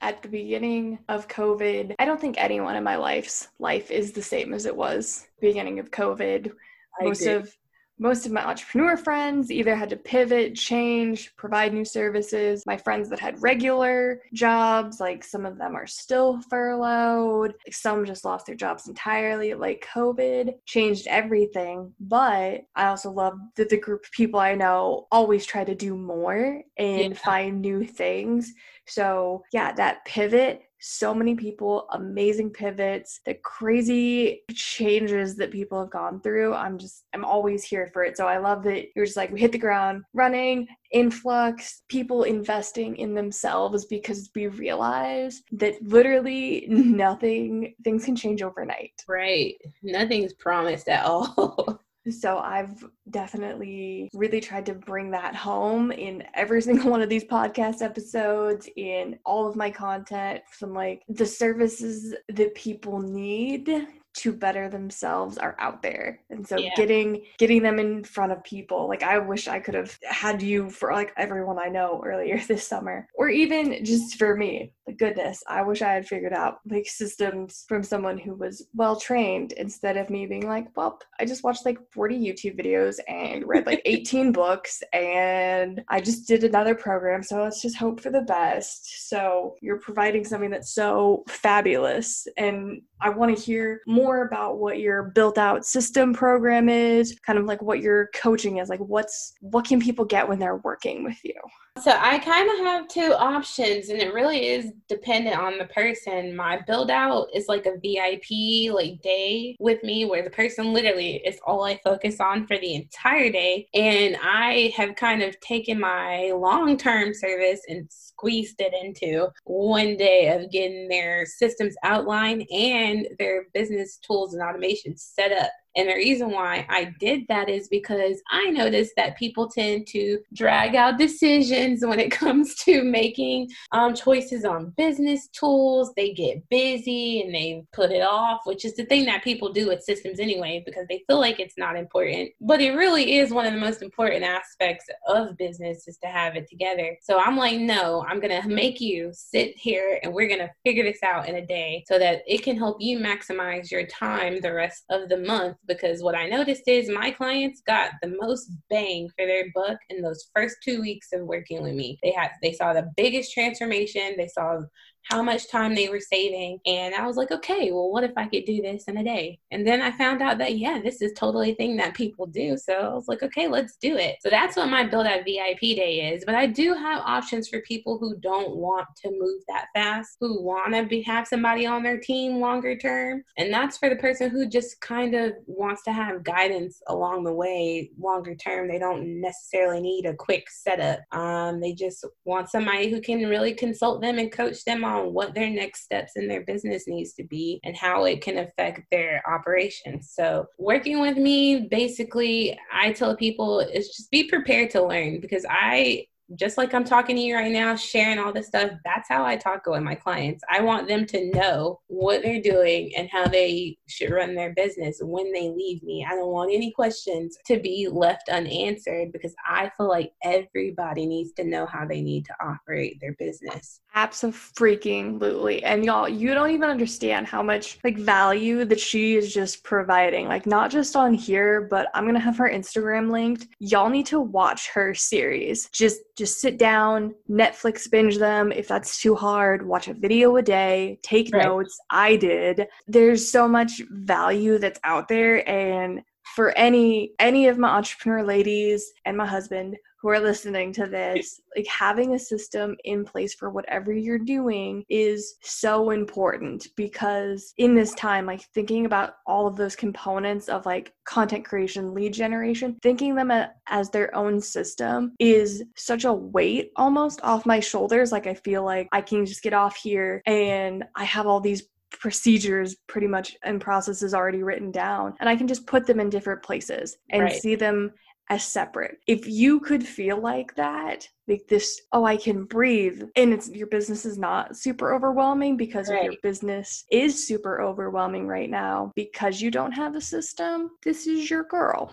At 0.00 0.22
the 0.22 0.28
beginning 0.28 0.98
of 1.08 1.26
COVID, 1.28 1.94
I 1.98 2.04
don't 2.04 2.20
think 2.20 2.36
anyone 2.38 2.76
in 2.76 2.84
my 2.84 2.96
life's 2.96 3.48
life 3.58 3.90
is 3.90 4.12
the 4.12 4.22
same 4.22 4.52
as 4.52 4.66
it 4.66 4.76
was 4.76 5.26
beginning 5.40 5.78
of 5.78 5.90
COVID. 5.90 6.52
I 7.00 7.04
Most 7.04 7.22
agree. 7.22 7.32
of 7.34 7.56
most 7.98 8.26
of 8.26 8.32
my 8.32 8.44
entrepreneur 8.44 8.96
friends 8.96 9.50
either 9.50 9.76
had 9.76 9.90
to 9.90 9.96
pivot, 9.96 10.54
change, 10.54 11.34
provide 11.36 11.72
new 11.72 11.84
services. 11.84 12.64
My 12.66 12.76
friends 12.76 13.08
that 13.10 13.20
had 13.20 13.40
regular 13.40 14.20
jobs, 14.32 14.98
like 14.98 15.22
some 15.22 15.46
of 15.46 15.58
them 15.58 15.76
are 15.76 15.86
still 15.86 16.40
furloughed, 16.50 17.54
some 17.70 18.04
just 18.04 18.24
lost 18.24 18.46
their 18.46 18.56
jobs 18.56 18.88
entirely. 18.88 19.54
Like 19.54 19.86
COVID 19.94 20.54
changed 20.66 21.06
everything. 21.06 21.92
But 22.00 22.62
I 22.74 22.86
also 22.86 23.10
love 23.10 23.34
that 23.56 23.68
the 23.68 23.80
group 23.80 24.04
of 24.04 24.10
people 24.10 24.40
I 24.40 24.54
know 24.54 25.06
always 25.12 25.46
try 25.46 25.64
to 25.64 25.74
do 25.74 25.96
more 25.96 26.62
and 26.76 27.14
yeah. 27.14 27.18
find 27.18 27.60
new 27.60 27.84
things. 27.84 28.52
So, 28.86 29.44
yeah, 29.52 29.72
that 29.72 30.04
pivot 30.04 30.62
so 30.86 31.14
many 31.14 31.34
people, 31.34 31.86
amazing 31.92 32.50
pivots, 32.50 33.20
the 33.24 33.32
crazy 33.42 34.42
changes 34.52 35.34
that 35.36 35.50
people 35.50 35.80
have 35.80 35.90
gone 35.90 36.20
through. 36.20 36.52
I'm 36.52 36.76
just, 36.76 37.04
I'm 37.14 37.24
always 37.24 37.64
here 37.64 37.88
for 37.94 38.04
it. 38.04 38.18
So 38.18 38.26
I 38.26 38.36
love 38.36 38.62
that 38.64 38.88
you're 38.94 39.06
just 39.06 39.16
like, 39.16 39.32
we 39.32 39.40
hit 39.40 39.52
the 39.52 39.58
ground 39.58 40.02
running, 40.12 40.68
influx, 40.92 41.82
people 41.88 42.24
investing 42.24 42.96
in 42.96 43.14
themselves 43.14 43.86
because 43.86 44.30
we 44.34 44.48
realize 44.48 45.42
that 45.52 45.82
literally 45.82 46.66
nothing, 46.68 47.74
things 47.82 48.04
can 48.04 48.14
change 48.14 48.42
overnight. 48.42 48.92
Right. 49.08 49.54
Nothing's 49.82 50.34
promised 50.34 50.88
at 50.88 51.06
all. 51.06 51.80
So 52.10 52.38
I've 52.38 52.84
definitely 53.10 54.10
really 54.14 54.40
tried 54.40 54.66
to 54.66 54.74
bring 54.74 55.10
that 55.12 55.34
home 55.34 55.90
in 55.90 56.24
every 56.34 56.60
single 56.68 56.90
one 56.90 57.02
of 57.02 57.08
these 57.08 57.24
podcast 57.24 57.82
episodes, 57.82 58.68
in 58.76 59.18
all 59.24 59.48
of 59.48 59.56
my 59.56 59.70
content, 59.70 60.42
from 60.50 60.74
like 60.74 61.02
the 61.08 61.26
services 61.26 62.14
that 62.28 62.54
people 62.54 63.00
need 63.00 63.86
to 64.14 64.32
better 64.32 64.68
themselves 64.68 65.38
are 65.38 65.56
out 65.58 65.82
there. 65.82 66.20
And 66.30 66.46
so 66.46 66.56
Yeah. 66.60 66.70
getting 66.76 67.24
getting 67.38 67.62
them 67.62 67.78
in 67.78 68.04
front 68.04 68.32
of 68.32 68.42
people 68.44 68.88
like 68.88 69.02
i 69.02 69.18
wish 69.18 69.48
i 69.48 69.58
could 69.58 69.74
have 69.74 69.98
had 70.04 70.42
you 70.42 70.70
for 70.70 70.92
like 70.92 71.12
everyone 71.16 71.58
i 71.58 71.68
know 71.68 72.02
earlier 72.04 72.38
this 72.48 72.66
summer. 72.66 73.08
Or 73.14 73.28
even 73.28 73.84
just 73.84 74.16
for 74.16 74.36
me 74.36 74.72
like 74.86 74.98
goodness 74.98 75.42
i 75.48 75.62
wish 75.62 75.80
i 75.82 75.92
had 75.92 76.06
figured 76.06 76.32
out 76.32 76.58
like 76.68 76.86
systems 76.86 77.64
from 77.68 77.82
someone 77.82 78.18
who 78.18 78.34
was 78.34 78.66
well 78.74 78.96
trained 78.96 79.52
instead 79.52 79.96
of 79.96 80.10
me 80.10 80.26
being 80.26 80.46
like 80.46 80.66
well 80.76 80.98
i 81.18 81.24
just 81.24 81.42
watched 81.42 81.64
like 81.64 81.78
40 81.92 82.18
youtube 82.18 82.58
videos 82.60 82.96
and 83.08 83.46
read 83.46 83.66
like 83.66 83.80
18 83.86 84.32
books 84.32 84.82
and 84.92 85.82
i 85.88 86.00
just 86.00 86.28
did 86.28 86.44
another 86.44 86.74
program 86.74 87.22
so 87.22 87.42
let's 87.42 87.62
just 87.62 87.76
hope 87.76 88.00
for 88.00 88.10
the 88.10 88.22
best. 88.22 89.08
So 89.08 89.54
you're 89.62 89.78
providing 89.78 90.24
something 90.24 90.50
that's 90.50 90.74
so 90.74 91.24
fabulous 91.28 92.26
and 92.36 92.82
i 93.00 93.08
want 93.08 93.34
to 93.34 93.42
hear 93.42 93.80
more 93.86 94.03
about 94.26 94.58
what 94.58 94.78
your 94.78 95.02
built 95.02 95.38
out 95.38 95.64
system 95.64 96.12
program 96.12 96.68
is 96.68 97.18
kind 97.26 97.38
of 97.38 97.44
like 97.46 97.62
what 97.62 97.80
your 97.80 98.08
coaching 98.14 98.58
is 98.58 98.68
like 98.68 98.80
what's 98.80 99.34
what 99.40 99.66
can 99.66 99.80
people 99.80 100.04
get 100.04 100.28
when 100.28 100.38
they're 100.38 100.56
working 100.58 101.04
with 101.04 101.18
you 101.24 101.34
So 101.80 101.90
I 101.90 102.20
kind 102.20 102.48
of 102.48 102.58
have 102.58 102.86
two 102.86 103.14
options, 103.14 103.88
and 103.88 104.00
it 104.00 104.14
really 104.14 104.46
is 104.46 104.72
dependent 104.88 105.36
on 105.36 105.58
the 105.58 105.64
person. 105.64 106.36
My 106.36 106.60
build 106.68 106.88
out 106.88 107.26
is 107.34 107.48
like 107.48 107.66
a 107.66 107.78
VIP 107.82 108.72
like 108.72 109.02
day 109.02 109.56
with 109.58 109.82
me, 109.82 110.04
where 110.04 110.22
the 110.22 110.30
person 110.30 110.72
literally 110.72 111.16
is 111.16 111.40
all 111.44 111.64
I 111.64 111.80
focus 111.82 112.20
on 112.20 112.46
for 112.46 112.56
the 112.58 112.74
entire 112.76 113.28
day. 113.28 113.66
And 113.74 114.16
I 114.22 114.72
have 114.76 114.94
kind 114.94 115.20
of 115.20 115.38
taken 115.40 115.80
my 115.80 116.30
long 116.30 116.76
term 116.76 117.12
service 117.12 117.62
and 117.66 117.88
squeezed 117.90 118.60
it 118.60 118.72
into 118.72 119.28
one 119.42 119.96
day 119.96 120.28
of 120.28 120.52
getting 120.52 120.86
their 120.86 121.26
systems 121.26 121.74
outlined 121.82 122.46
and 122.52 123.08
their 123.18 123.46
business 123.52 123.98
tools 123.98 124.32
and 124.32 124.44
automation 124.44 124.96
set 124.96 125.32
up. 125.32 125.50
And 125.76 125.88
the 125.88 125.94
reason 125.94 126.30
why 126.30 126.66
I 126.68 126.94
did 127.00 127.26
that 127.28 127.48
is 127.48 127.68
because 127.68 128.22
I 128.30 128.50
noticed 128.50 128.92
that 128.96 129.16
people 129.16 129.48
tend 129.48 129.86
to 129.88 130.20
drag 130.32 130.74
out 130.74 130.98
decisions 130.98 131.84
when 131.84 131.98
it 131.98 132.10
comes 132.24 132.54
to 132.64 132.82
making 132.82 133.50
um, 133.72 133.94
choices 133.94 134.44
on 134.44 134.72
business 134.76 135.28
tools. 135.28 135.92
They 135.96 136.12
get 136.12 136.48
busy 136.48 137.22
and 137.22 137.34
they 137.34 137.64
put 137.72 137.90
it 137.90 138.02
off, 138.02 138.40
which 138.44 138.64
is 138.64 138.76
the 138.76 138.84
thing 138.84 139.04
that 139.06 139.24
people 139.24 139.52
do 139.52 139.68
with 139.68 139.82
systems 139.82 140.20
anyway, 140.20 140.62
because 140.64 140.86
they 140.88 141.02
feel 141.06 141.20
like 141.20 141.40
it's 141.40 141.58
not 141.58 141.76
important. 141.76 142.30
But 142.40 142.60
it 142.60 142.72
really 142.72 143.16
is 143.16 143.32
one 143.32 143.46
of 143.46 143.52
the 143.52 143.60
most 143.60 143.82
important 143.82 144.24
aspects 144.24 144.86
of 145.08 145.36
business 145.36 145.88
is 145.88 145.98
to 145.98 146.08
have 146.08 146.36
it 146.36 146.48
together. 146.48 146.96
So 147.02 147.18
I'm 147.18 147.36
like, 147.36 147.58
no, 147.58 148.04
I'm 148.08 148.20
going 148.20 148.42
to 148.42 148.48
make 148.48 148.80
you 148.80 149.10
sit 149.12 149.56
here 149.56 149.98
and 150.02 150.12
we're 150.12 150.28
going 150.28 150.40
to 150.40 150.50
figure 150.64 150.84
this 150.84 151.02
out 151.02 151.28
in 151.28 151.36
a 151.36 151.46
day 151.46 151.84
so 151.88 151.98
that 151.98 152.22
it 152.26 152.42
can 152.42 152.56
help 152.56 152.76
you 152.80 152.98
maximize 152.98 153.70
your 153.70 153.86
time 153.86 154.40
the 154.40 154.52
rest 154.52 154.84
of 154.90 155.08
the 155.08 155.16
month 155.16 155.56
because 155.66 156.02
what 156.02 156.14
I 156.14 156.28
noticed 156.28 156.66
is 156.66 156.88
my 156.88 157.10
clients 157.10 157.62
got 157.66 157.92
the 158.02 158.16
most 158.20 158.50
bang 158.70 159.08
for 159.16 159.26
their 159.26 159.46
buck 159.54 159.78
in 159.90 160.02
those 160.02 160.30
first 160.34 160.56
two 160.62 160.80
weeks 160.80 161.08
of 161.12 161.22
working 161.22 161.62
with 161.62 161.74
me. 161.74 161.98
They 162.02 162.12
had 162.12 162.30
they 162.42 162.52
saw 162.52 162.72
the 162.72 162.90
biggest 162.96 163.32
transformation. 163.32 164.14
They 164.16 164.28
saw 164.28 164.60
how 165.04 165.22
much 165.22 165.48
time 165.48 165.74
they 165.74 165.88
were 165.88 166.00
saving. 166.00 166.58
And 166.66 166.94
I 166.94 167.06
was 167.06 167.16
like, 167.16 167.30
okay, 167.30 167.70
well, 167.70 167.90
what 167.90 168.04
if 168.04 168.12
I 168.16 168.26
could 168.26 168.44
do 168.44 168.62
this 168.62 168.84
in 168.84 168.96
a 168.96 169.04
day? 169.04 169.38
And 169.50 169.66
then 169.66 169.80
I 169.82 169.90
found 169.92 170.22
out 170.22 170.38
that, 170.38 170.56
yeah, 170.56 170.80
this 170.82 171.02
is 171.02 171.12
totally 171.12 171.52
a 171.52 171.54
thing 171.54 171.76
that 171.76 171.94
people 171.94 172.26
do. 172.26 172.56
So 172.56 172.72
I 172.72 172.94
was 172.94 173.08
like, 173.08 173.22
okay, 173.22 173.46
let's 173.48 173.76
do 173.76 173.96
it. 173.96 174.16
So 174.20 174.30
that's 174.30 174.56
what 174.56 174.68
my 174.68 174.84
Build 174.84 175.06
Out 175.06 175.24
VIP 175.24 175.60
day 175.60 176.12
is. 176.12 176.24
But 176.24 176.34
I 176.34 176.46
do 176.46 176.74
have 176.74 177.02
options 177.04 177.48
for 177.48 177.60
people 177.60 177.98
who 177.98 178.16
don't 178.16 178.56
want 178.56 178.86
to 179.02 179.10
move 179.10 179.42
that 179.48 179.66
fast, 179.74 180.16
who 180.20 180.42
want 180.42 180.74
to 180.74 181.02
have 181.02 181.26
somebody 181.26 181.66
on 181.66 181.82
their 181.82 181.98
team 181.98 182.40
longer 182.40 182.76
term. 182.76 183.22
And 183.36 183.52
that's 183.52 183.76
for 183.76 183.88
the 183.88 183.96
person 183.96 184.30
who 184.30 184.46
just 184.46 184.80
kind 184.80 185.14
of 185.14 185.34
wants 185.46 185.82
to 185.84 185.92
have 185.92 186.24
guidance 186.24 186.80
along 186.88 187.24
the 187.24 187.32
way 187.32 187.90
longer 187.98 188.34
term. 188.34 188.68
They 188.68 188.78
don't 188.78 189.20
necessarily 189.20 189.80
need 189.80 190.06
a 190.06 190.14
quick 190.14 190.50
setup. 190.50 191.00
Um, 191.12 191.60
they 191.60 191.72
just 191.72 192.04
want 192.24 192.50
somebody 192.50 192.90
who 192.90 193.00
can 193.00 193.26
really 193.28 193.54
consult 193.54 194.00
them 194.00 194.18
and 194.18 194.32
coach 194.32 194.64
them 194.64 194.84
on 194.84 194.93
what 195.02 195.34
their 195.34 195.50
next 195.50 195.82
steps 195.82 196.12
in 196.16 196.28
their 196.28 196.42
business 196.42 196.86
needs 196.86 197.14
to 197.14 197.24
be 197.24 197.60
and 197.64 197.76
how 197.76 198.04
it 198.04 198.20
can 198.20 198.38
affect 198.38 198.82
their 198.90 199.22
operations. 199.26 200.12
So, 200.14 200.46
working 200.58 201.00
with 201.00 201.16
me, 201.16 201.68
basically, 201.68 202.58
I 202.72 202.92
tell 202.92 203.16
people 203.16 203.60
is 203.60 203.88
just 203.88 204.10
be 204.10 204.28
prepared 204.28 204.70
to 204.70 204.84
learn 204.84 205.20
because 205.20 205.44
I 205.48 206.06
just 206.36 206.58
like 206.58 206.74
I'm 206.74 206.84
talking 206.84 207.16
to 207.16 207.22
you 207.22 207.36
right 207.36 207.52
now, 207.52 207.76
sharing 207.76 208.18
all 208.18 208.32
this 208.32 208.48
stuff, 208.48 208.70
that's 208.84 209.08
how 209.08 209.24
I 209.24 209.36
talk 209.36 209.62
with 209.66 209.82
my 209.82 209.94
clients. 209.94 210.42
I 210.50 210.60
want 210.60 210.88
them 210.88 211.06
to 211.06 211.30
know 211.32 211.80
what 211.86 212.22
they're 212.22 212.40
doing 212.40 212.92
and 212.96 213.08
how 213.10 213.26
they 213.26 213.78
should 213.88 214.10
run 214.10 214.34
their 214.34 214.52
business 214.54 214.98
when 215.00 215.32
they 215.32 215.50
leave 215.50 215.82
me. 215.82 216.06
I 216.08 216.14
don't 216.14 216.32
want 216.32 216.52
any 216.52 216.70
questions 216.72 217.36
to 217.46 217.58
be 217.58 217.88
left 217.90 218.28
unanswered 218.28 219.12
because 219.12 219.34
I 219.46 219.70
feel 219.76 219.88
like 219.88 220.12
everybody 220.22 221.06
needs 221.06 221.32
to 221.34 221.44
know 221.44 221.66
how 221.66 221.86
they 221.86 222.00
need 222.00 222.24
to 222.26 222.34
operate 222.40 222.98
their 223.00 223.14
business. 223.18 223.80
Absolutely. 223.94 225.62
And 225.62 225.84
y'all, 225.84 226.08
you 226.08 226.34
don't 226.34 226.50
even 226.50 226.68
understand 226.68 227.28
how 227.28 227.42
much 227.42 227.78
like 227.84 227.96
value 227.96 228.64
that 228.64 228.80
she 228.80 229.16
is 229.16 229.32
just 229.32 229.62
providing. 229.62 230.26
Like 230.26 230.46
not 230.46 230.70
just 230.70 230.96
on 230.96 231.14
here, 231.14 231.68
but 231.70 231.88
I'm 231.94 232.04
going 232.04 232.14
to 232.14 232.20
have 232.20 232.36
her 232.38 232.50
Instagram 232.50 233.10
linked. 233.10 233.46
Y'all 233.60 233.88
need 233.88 234.06
to 234.06 234.20
watch 234.20 234.68
her 234.74 234.94
series. 234.94 235.68
Just 235.70 236.00
just 236.16 236.23
sit 236.26 236.58
down, 236.58 237.14
Netflix 237.30 237.90
binge 237.90 238.18
them 238.18 238.52
if 238.52 238.68
that's 238.68 239.00
too 239.00 239.14
hard, 239.14 239.66
watch 239.66 239.88
a 239.88 239.94
video 239.94 240.36
a 240.36 240.42
day, 240.42 240.98
take 241.02 241.30
Right. 241.32 241.44
notes. 241.44 241.78
I 241.90 242.16
did. 242.16 242.66
There's 242.86 243.28
so 243.28 243.48
much 243.48 243.82
value 243.90 244.58
that's 244.58 244.80
out 244.84 245.08
there 245.08 245.48
and 245.48 246.00
for 246.34 246.56
any 246.56 247.12
any 247.18 247.46
of 247.48 247.58
my 247.58 247.68
entrepreneur 247.68 248.24
ladies 248.24 248.92
and 249.04 249.16
my 249.16 249.26
husband 249.26 249.76
who 250.04 250.10
are 250.10 250.20
listening 250.20 250.70
to 250.70 250.86
this, 250.86 251.40
like 251.56 251.66
having 251.66 252.12
a 252.12 252.18
system 252.18 252.76
in 252.84 253.06
place 253.06 253.32
for 253.32 253.48
whatever 253.48 253.90
you're 253.90 254.18
doing 254.18 254.84
is 254.90 255.36
so 255.40 255.92
important 255.92 256.68
because 256.76 257.54
in 257.56 257.74
this 257.74 257.94
time, 257.94 258.26
like 258.26 258.42
thinking 258.52 258.84
about 258.84 259.14
all 259.26 259.46
of 259.46 259.56
those 259.56 259.74
components 259.74 260.50
of 260.50 260.66
like 260.66 260.92
content 261.06 261.42
creation, 261.42 261.94
lead 261.94 262.12
generation, 262.12 262.76
thinking 262.82 263.14
them 263.14 263.32
as 263.66 263.88
their 263.88 264.14
own 264.14 264.42
system 264.42 265.14
is 265.18 265.64
such 265.74 266.04
a 266.04 266.12
weight 266.12 266.72
almost 266.76 267.22
off 267.22 267.46
my 267.46 267.58
shoulders. 267.58 268.12
Like 268.12 268.26
I 268.26 268.34
feel 268.34 268.62
like 268.62 268.88
I 268.92 269.00
can 269.00 269.24
just 269.24 269.42
get 269.42 269.54
off 269.54 269.74
here 269.74 270.20
and 270.26 270.84
I 270.94 271.04
have 271.04 271.26
all 271.26 271.40
these 271.40 271.62
procedures 271.90 272.76
pretty 272.88 273.06
much 273.06 273.38
and 273.42 273.58
processes 273.58 274.12
already 274.12 274.42
written 274.42 274.70
down 274.70 275.14
and 275.20 275.30
I 275.30 275.36
can 275.36 275.48
just 275.48 275.66
put 275.66 275.86
them 275.86 275.98
in 275.98 276.10
different 276.10 276.42
places 276.42 276.98
and 277.10 277.22
Right. 277.22 277.40
see 277.40 277.54
them 277.54 277.92
as 278.30 278.44
separate. 278.44 278.98
If 279.06 279.26
you 279.26 279.60
could 279.60 279.86
feel 279.86 280.18
like 280.18 280.54
that, 280.56 281.08
like 281.28 281.46
this, 281.48 281.80
oh, 281.92 282.04
I 282.04 282.16
can 282.16 282.44
breathe, 282.44 283.02
and 283.16 283.32
it's 283.32 283.50
your 283.50 283.66
business 283.66 284.04
is 284.04 284.18
not 284.18 284.56
super 284.56 284.94
overwhelming 284.94 285.56
because 285.56 285.88
if 285.90 286.02
your 286.02 286.14
business 286.22 286.84
is 286.90 287.26
super 287.26 287.60
overwhelming 287.60 288.26
right 288.26 288.50
now 288.50 288.92
because 288.94 289.40
you 289.40 289.50
don't 289.50 289.72
have 289.72 289.94
a 289.94 290.00
system, 290.00 290.70
this 290.82 291.06
is 291.06 291.30
your 291.30 291.44
girl. 291.44 291.92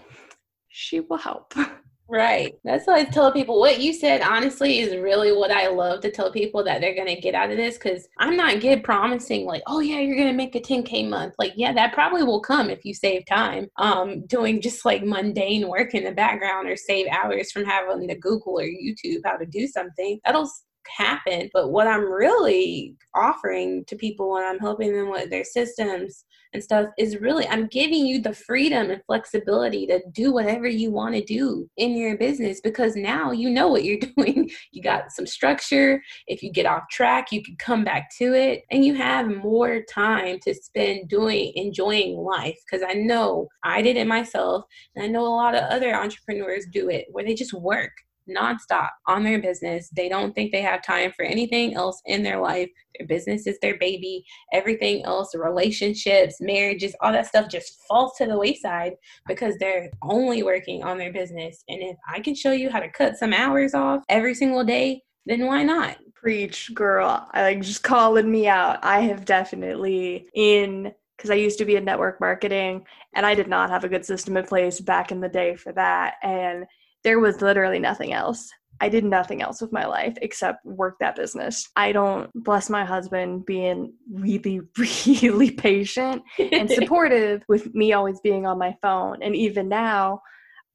She 0.69 1.01
will 1.01 1.17
help. 1.17 1.53
Right. 2.11 2.53
That's 2.65 2.87
what 2.87 2.99
I 2.99 3.05
tell 3.05 3.31
people. 3.31 3.57
What 3.57 3.79
you 3.79 3.93
said, 3.93 4.19
honestly, 4.19 4.79
is 4.79 4.97
really 4.97 5.31
what 5.31 5.49
I 5.49 5.69
love 5.69 6.01
to 6.01 6.11
tell 6.11 6.29
people 6.29 6.61
that 6.65 6.81
they're 6.81 6.93
going 6.93 7.07
to 7.07 7.21
get 7.21 7.35
out 7.35 7.51
of 7.51 7.55
this 7.55 7.77
because 7.77 8.05
I'm 8.19 8.35
not 8.35 8.59
good 8.59 8.83
promising, 8.83 9.45
like, 9.45 9.63
oh, 9.65 9.79
yeah, 9.79 9.99
you're 9.99 10.17
going 10.17 10.27
to 10.27 10.33
make 10.33 10.53
a 10.53 10.59
10K 10.59 11.07
month. 11.07 11.35
Like, 11.39 11.53
yeah, 11.55 11.71
that 11.71 11.93
probably 11.93 12.23
will 12.23 12.41
come 12.41 12.69
if 12.69 12.83
you 12.83 12.93
save 12.93 13.25
time 13.27 13.67
um, 13.77 14.25
doing 14.25 14.59
just 14.59 14.83
like 14.83 15.05
mundane 15.05 15.69
work 15.69 15.93
in 15.93 16.03
the 16.03 16.11
background 16.11 16.67
or 16.67 16.75
save 16.75 17.07
hours 17.07 17.49
from 17.49 17.63
having 17.63 18.09
to 18.09 18.15
Google 18.15 18.59
or 18.59 18.63
YouTube 18.63 19.21
how 19.23 19.37
to 19.37 19.45
do 19.45 19.65
something. 19.67 20.19
That'll 20.25 20.51
happen. 20.89 21.49
But 21.53 21.71
what 21.71 21.87
I'm 21.87 22.11
really 22.11 22.97
offering 23.15 23.85
to 23.85 23.95
people 23.95 24.31
when 24.31 24.43
I'm 24.43 24.59
helping 24.59 24.91
them 24.91 25.09
with 25.11 25.29
their 25.29 25.45
systems 25.45 26.25
and 26.53 26.63
stuff 26.63 26.87
is 26.97 27.17
really 27.17 27.47
I'm 27.47 27.67
giving 27.67 28.05
you 28.05 28.21
the 28.21 28.33
freedom 28.33 28.91
and 28.91 29.01
flexibility 29.05 29.85
to 29.87 30.01
do 30.11 30.31
whatever 30.31 30.67
you 30.67 30.91
want 30.91 31.15
to 31.15 31.23
do 31.23 31.69
in 31.77 31.95
your 31.95 32.17
business 32.17 32.61
because 32.61 32.95
now 32.95 33.31
you 33.31 33.49
know 33.49 33.67
what 33.67 33.83
you're 33.83 33.99
doing. 34.17 34.49
You 34.71 34.81
got 34.81 35.11
some 35.11 35.25
structure. 35.25 36.01
If 36.27 36.43
you 36.43 36.51
get 36.51 36.65
off 36.65 36.83
track, 36.91 37.31
you 37.31 37.43
can 37.43 37.55
come 37.57 37.83
back 37.83 38.09
to 38.17 38.33
it 38.33 38.63
and 38.71 38.85
you 38.85 38.95
have 38.95 39.27
more 39.27 39.81
time 39.93 40.39
to 40.43 40.53
spend 40.53 41.09
doing 41.09 41.51
enjoying 41.55 42.17
life 42.17 42.57
because 42.69 42.85
I 42.87 42.93
know 42.93 43.47
I 43.63 43.81
did 43.81 43.97
it 43.97 44.07
myself 44.07 44.65
and 44.95 45.05
I 45.05 45.07
know 45.07 45.25
a 45.25 45.35
lot 45.35 45.55
of 45.55 45.63
other 45.63 45.95
entrepreneurs 45.95 46.65
do 46.71 46.89
it 46.89 47.05
where 47.11 47.23
they 47.23 47.33
just 47.33 47.53
work 47.53 47.91
nonstop 48.29 48.89
on 49.07 49.23
their 49.23 49.41
business. 49.41 49.89
They 49.89 50.09
don't 50.09 50.33
think 50.33 50.51
they 50.51 50.61
have 50.61 50.83
time 50.83 51.11
for 51.15 51.23
anything 51.23 51.75
else 51.75 52.01
in 52.05 52.23
their 52.23 52.39
life. 52.39 52.69
Their 52.97 53.07
business 53.07 53.47
is 53.47 53.57
their 53.59 53.77
baby. 53.77 54.25
Everything 54.53 55.03
else, 55.05 55.33
relationships, 55.35 56.37
marriages, 56.39 56.95
all 57.01 57.11
that 57.11 57.27
stuff 57.27 57.49
just 57.49 57.79
falls 57.87 58.13
to 58.17 58.25
the 58.25 58.37
wayside 58.37 58.93
because 59.27 59.55
they're 59.57 59.89
only 60.01 60.43
working 60.43 60.83
on 60.83 60.97
their 60.97 61.11
business. 61.11 61.63
And 61.69 61.81
if 61.81 61.97
I 62.07 62.19
can 62.19 62.35
show 62.35 62.51
you 62.51 62.69
how 62.69 62.79
to 62.79 62.89
cut 62.89 63.17
some 63.17 63.33
hours 63.33 63.73
off 63.73 64.03
every 64.09 64.35
single 64.35 64.63
day, 64.63 65.03
then 65.25 65.45
why 65.45 65.63
not? 65.63 65.97
Preach, 66.13 66.71
girl. 66.73 67.27
I 67.31 67.41
like 67.43 67.61
just 67.61 67.83
calling 67.83 68.29
me 68.29 68.47
out. 68.47 68.79
I 68.83 69.01
have 69.01 69.25
definitely 69.25 70.27
in 70.33 70.93
because 71.21 71.29
I 71.29 71.35
used 71.35 71.59
to 71.59 71.65
be 71.65 71.75
in 71.75 71.85
network 71.85 72.19
marketing 72.19 72.83
and 73.13 73.27
I 73.27 73.35
did 73.35 73.47
not 73.47 73.69
have 73.69 73.83
a 73.83 73.89
good 73.89 74.03
system 74.03 74.37
in 74.37 74.45
place 74.45 74.79
back 74.79 75.11
in 75.11 75.19
the 75.19 75.29
day 75.29 75.55
for 75.55 75.71
that. 75.73 76.15
And 76.23 76.65
there 77.03 77.19
was 77.19 77.41
literally 77.41 77.79
nothing 77.79 78.13
else. 78.13 78.49
I 78.79 78.89
did 78.89 79.05
nothing 79.05 79.43
else 79.43 79.61
with 79.61 79.71
my 79.71 79.85
life 79.85 80.17
except 80.21 80.65
work 80.65 80.97
that 80.99 81.15
business. 81.15 81.69
I 81.75 81.91
don't 81.91 82.31
bless 82.33 82.67
my 82.67 82.83
husband 82.83 83.45
being 83.45 83.93
really, 84.11 84.61
really 85.21 85.51
patient 85.51 86.23
and 86.39 86.69
supportive 86.71 87.43
with 87.47 87.73
me 87.75 87.93
always 87.93 88.19
being 88.21 88.47
on 88.47 88.57
my 88.57 88.75
phone. 88.81 89.21
And 89.21 89.35
even 89.35 89.69
now, 89.69 90.21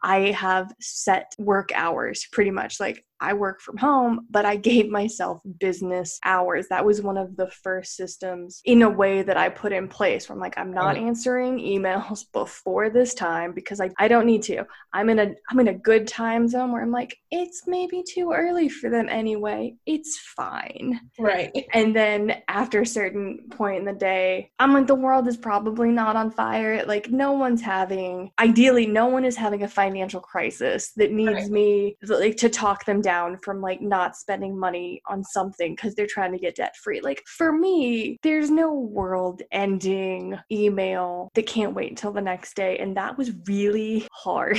I 0.02 0.30
have 0.32 0.72
set 0.80 1.32
work 1.38 1.70
hours 1.74 2.26
pretty 2.30 2.52
much. 2.52 2.78
Like 2.78 3.04
I 3.20 3.32
work 3.32 3.60
from 3.60 3.76
home, 3.76 4.26
but 4.30 4.44
I 4.44 4.56
gave 4.56 4.88
myself 4.88 5.40
business 5.58 6.18
hours. 6.24 6.66
That 6.68 6.84
was 6.84 7.02
one 7.02 7.16
of 7.16 7.36
the 7.36 7.50
first 7.62 7.96
systems 7.96 8.60
in 8.64 8.82
a 8.82 8.90
way 8.90 9.22
that 9.22 9.36
I 9.36 9.48
put 9.48 9.72
in 9.72 9.88
place 9.88 10.28
where 10.28 10.34
I'm 10.34 10.40
like, 10.40 10.58
I'm 10.58 10.72
not 10.72 10.96
answering 10.96 11.58
emails 11.58 12.24
before 12.32 12.90
this 12.90 13.14
time 13.14 13.52
because 13.52 13.80
I, 13.80 13.90
I 13.98 14.08
don't 14.08 14.26
need 14.26 14.42
to. 14.44 14.64
I'm 14.92 15.08
in 15.10 15.18
a 15.18 15.34
I'm 15.50 15.60
in 15.60 15.68
a 15.68 15.74
good 15.74 16.06
time 16.06 16.48
zone 16.48 16.72
where 16.72 16.82
I'm 16.82 16.90
like, 16.90 17.16
it's 17.30 17.64
maybe 17.66 18.02
too 18.02 18.32
early 18.32 18.68
for 18.68 18.90
them 18.90 19.08
anyway. 19.08 19.74
It's 19.86 20.18
fine. 20.18 21.00
Right. 21.18 21.66
And 21.72 21.94
then 21.94 22.42
after 22.48 22.82
a 22.82 22.86
certain 22.86 23.48
point 23.50 23.78
in 23.78 23.84
the 23.84 23.92
day, 23.92 24.50
I'm 24.58 24.72
like, 24.72 24.86
the 24.86 24.94
world 24.94 25.28
is 25.28 25.36
probably 25.36 25.90
not 25.90 26.16
on 26.16 26.30
fire. 26.30 26.84
Like 26.84 27.10
no 27.10 27.32
one's 27.32 27.62
having 27.62 28.30
ideally 28.38 28.86
no 28.86 29.06
one 29.06 29.24
is 29.24 29.36
having 29.36 29.62
a 29.62 29.68
financial 29.68 30.20
crisis 30.20 30.92
that 30.92 31.12
needs 31.12 31.32
right. 31.32 31.50
me 31.50 31.96
like 32.02 32.36
to 32.36 32.48
talk 32.48 32.84
them 32.84 33.00
down 33.06 33.38
from 33.44 33.60
like 33.60 33.80
not 33.80 34.16
spending 34.16 34.58
money 34.58 35.00
on 35.06 35.22
something 35.22 35.76
because 35.76 35.94
they're 35.94 36.08
trying 36.08 36.32
to 36.32 36.38
get 36.38 36.56
debt 36.56 36.74
free. 36.82 37.00
Like 37.00 37.22
for 37.38 37.52
me, 37.52 38.18
there's 38.24 38.50
no 38.50 38.74
world 38.74 39.42
ending 39.52 40.36
email 40.50 41.30
that 41.36 41.46
can't 41.46 41.72
wait 41.72 41.90
until 41.90 42.10
the 42.10 42.20
next 42.20 42.56
day. 42.56 42.78
And 42.78 42.96
that 42.96 43.16
was 43.16 43.30
really 43.46 44.08
hard 44.12 44.58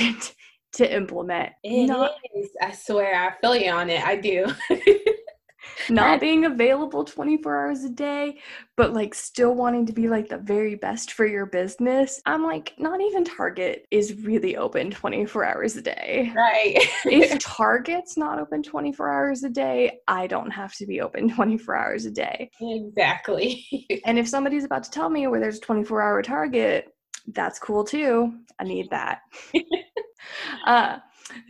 to 0.72 0.90
implement. 0.90 1.52
It 1.62 1.88
not- 1.88 2.12
is. 2.34 2.48
I 2.62 2.72
swear, 2.72 3.14
I 3.14 3.38
feel 3.42 3.54
you 3.54 3.70
on 3.70 3.90
it. 3.90 4.02
I 4.02 4.16
do. 4.16 4.46
not 5.90 6.20
being 6.20 6.44
available 6.44 7.04
24 7.04 7.56
hours 7.56 7.84
a 7.84 7.90
day, 7.90 8.38
but 8.76 8.92
like 8.92 9.14
still 9.14 9.54
wanting 9.54 9.86
to 9.86 9.92
be 9.92 10.08
like 10.08 10.28
the 10.28 10.38
very 10.38 10.74
best 10.74 11.12
for 11.12 11.26
your 11.26 11.46
business. 11.46 12.20
I'm 12.26 12.44
like, 12.44 12.74
not 12.78 13.00
even 13.00 13.24
Target 13.24 13.86
is 13.90 14.14
really 14.22 14.56
open 14.56 14.90
24 14.90 15.44
hours 15.44 15.76
a 15.76 15.82
day. 15.82 16.32
Right. 16.34 16.76
if 17.04 17.38
Target's 17.40 18.16
not 18.16 18.38
open 18.38 18.62
24 18.62 19.12
hours 19.12 19.44
a 19.44 19.50
day, 19.50 19.98
I 20.06 20.26
don't 20.26 20.50
have 20.50 20.74
to 20.74 20.86
be 20.86 21.00
open 21.00 21.28
24 21.34 21.76
hours 21.76 22.06
a 22.06 22.10
day. 22.10 22.50
Exactly. 22.60 23.64
and 24.04 24.18
if 24.18 24.28
somebody's 24.28 24.64
about 24.64 24.84
to 24.84 24.90
tell 24.90 25.10
me 25.10 25.26
where 25.26 25.40
there's 25.40 25.58
a 25.58 25.62
24 25.62 26.02
hour 26.02 26.22
Target, 26.22 26.88
that's 27.28 27.58
cool 27.58 27.84
too. 27.84 28.32
I 28.58 28.64
need 28.64 28.90
that. 28.90 29.20
uh, 30.66 30.98